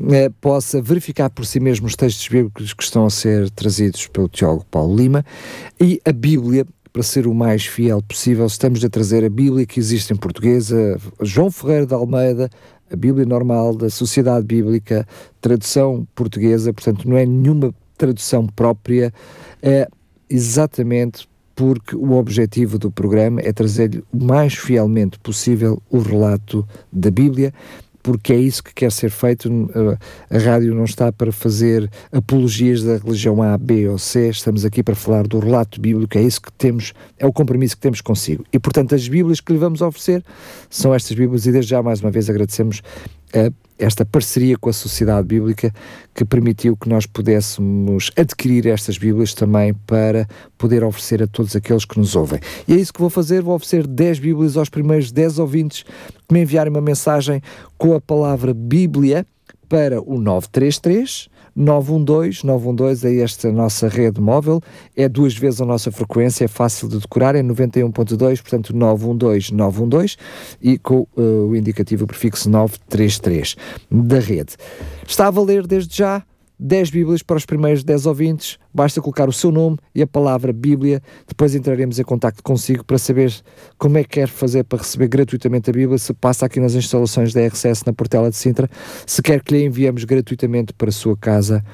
[0.00, 4.28] uh, possa verificar por si mesmo os textos bíblicos que estão a ser trazidos pelo
[4.28, 5.24] teólogo Paulo Lima
[5.80, 9.78] e a Bíblia para ser o mais fiel possível, estamos a trazer a Bíblia que
[9.78, 10.70] existe em português,
[11.20, 12.48] João Ferreira de Almeida,
[12.90, 15.06] a Bíblia normal da Sociedade Bíblica,
[15.40, 19.12] tradução portuguesa, portanto não é nenhuma tradução própria,
[19.62, 19.88] é
[20.28, 27.10] exatamente porque o objetivo do programa é trazer-lhe o mais fielmente possível o relato da
[27.10, 27.52] Bíblia,
[28.06, 29.50] porque é isso que quer ser feito.
[30.30, 34.80] A rádio não está para fazer apologias da religião A, B ou C, estamos aqui
[34.80, 38.44] para falar do relato bíblico, é isso que temos, é o compromisso que temos consigo.
[38.52, 40.22] E portanto, as Bíblias que lhe vamos oferecer
[40.70, 42.80] são estas Bíblias, e desde já mais uma vez agradecemos
[43.78, 45.72] esta parceria com a Sociedade Bíblica
[46.14, 50.26] que permitiu que nós pudéssemos adquirir estas Bíblias também para
[50.56, 52.40] poder oferecer a todos aqueles que nos ouvem.
[52.66, 56.34] E é isso que vou fazer, vou oferecer 10 Bíblias aos primeiros 10 ouvintes que
[56.34, 57.42] me enviarem uma mensagem
[57.76, 59.26] com a palavra Bíblia
[59.68, 64.60] para o 933 912, 912 é esta nossa rede móvel,
[64.94, 70.16] é duas vezes a nossa frequência, é fácil de decorar, é 91.2, portanto 912, 912
[70.60, 73.56] e com uh, o indicativo prefixo 933
[73.90, 74.54] da rede.
[75.06, 76.22] Está a valer desde já
[76.58, 78.58] 10 Bíblias para os primeiros 10 ouvintes.
[78.72, 81.02] Basta colocar o seu nome e a palavra Bíblia.
[81.26, 83.32] Depois entraremos em contato consigo para saber
[83.78, 85.98] como é que quer fazer para receber gratuitamente a Bíblia.
[85.98, 88.68] Se passa aqui nas instalações da RCS na Portela de Sintra.
[89.06, 91.64] Se quer que lhe enviemos gratuitamente para a sua casa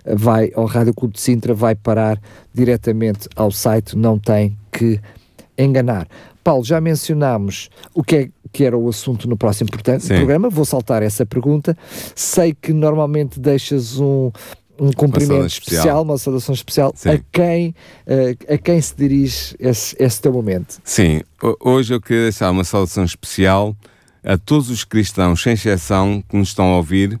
[0.06, 2.20] vai ao Rádio Clube de Sintra, vai parar
[2.52, 5.00] diretamente ao site, não tem que
[5.58, 6.06] enganar.
[6.44, 11.02] Paulo, já mencionámos o que, é, que era o assunto no próximo programa, vou saltar
[11.02, 11.76] essa pergunta.
[12.14, 14.30] Sei que normalmente deixas um,
[14.78, 17.74] um cumprimento especial, especial, uma saudação especial a quem,
[18.06, 20.78] uh, a quem se dirige esse, esse teu momento.
[20.84, 21.22] Sim,
[21.60, 23.74] hoje eu queria deixar uma saudação especial
[24.22, 27.18] a todos os cristãos, sem exceção, que nos estão a ouvir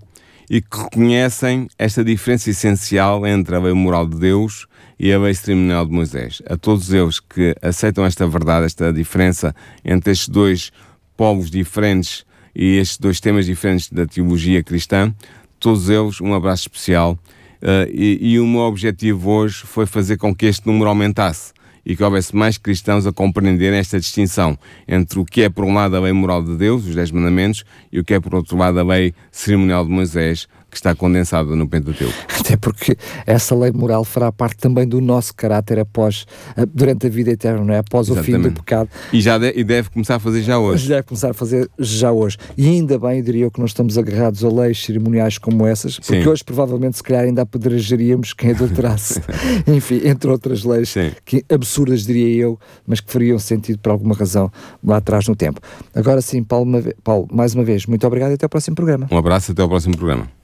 [0.48, 4.66] e que reconhecem esta diferença essencial entre a lei moral de Deus
[4.98, 6.42] e a lei cerimonial de Moisés.
[6.48, 10.70] A todos eles que aceitam esta verdade, esta diferença entre estes dois
[11.16, 12.24] povos diferentes
[12.54, 15.12] e estes dois temas diferentes da teologia cristã,
[15.58, 17.18] todos eles um abraço especial.
[17.62, 21.53] Uh, e, e o meu objetivo hoje foi fazer com que este número aumentasse
[21.84, 25.74] e que houvesse mais cristãos a compreenderem esta distinção entre o que é, por um
[25.74, 28.56] lado, a lei moral de Deus, os Dez Mandamentos, e o que é, por outro
[28.56, 32.12] lado, a lei cerimonial de Moisés, que está condensada no Pentateuco.
[32.40, 37.10] Até porque essa lei moral fará parte também do nosso caráter após, eh, durante a
[37.10, 37.78] vida eterna, não é?
[37.78, 38.30] após Exatamente.
[38.30, 38.88] o fim do pecado.
[39.12, 40.88] E, já de, e deve começar a fazer já hoje.
[40.88, 42.36] Deve começar a fazer já hoje.
[42.58, 46.22] E ainda bem, diria eu, que nós estamos agarrados a leis cerimoniais como essas, porque
[46.22, 46.28] Sim.
[46.28, 49.22] hoje provavelmente, se calhar, ainda apedrejaríamos quem adulterasse.
[49.66, 51.12] Enfim, entre outras leis Sim.
[51.24, 54.50] que absurdas, diria eu, mas que fariam sentido por alguma razão
[54.82, 55.60] lá atrás no tempo.
[55.94, 56.70] Agora sim, Paulo,
[57.04, 59.06] Paulo mais uma vez, muito obrigado e até ao próximo programa.
[59.10, 60.43] Um abraço e até ao próximo programa.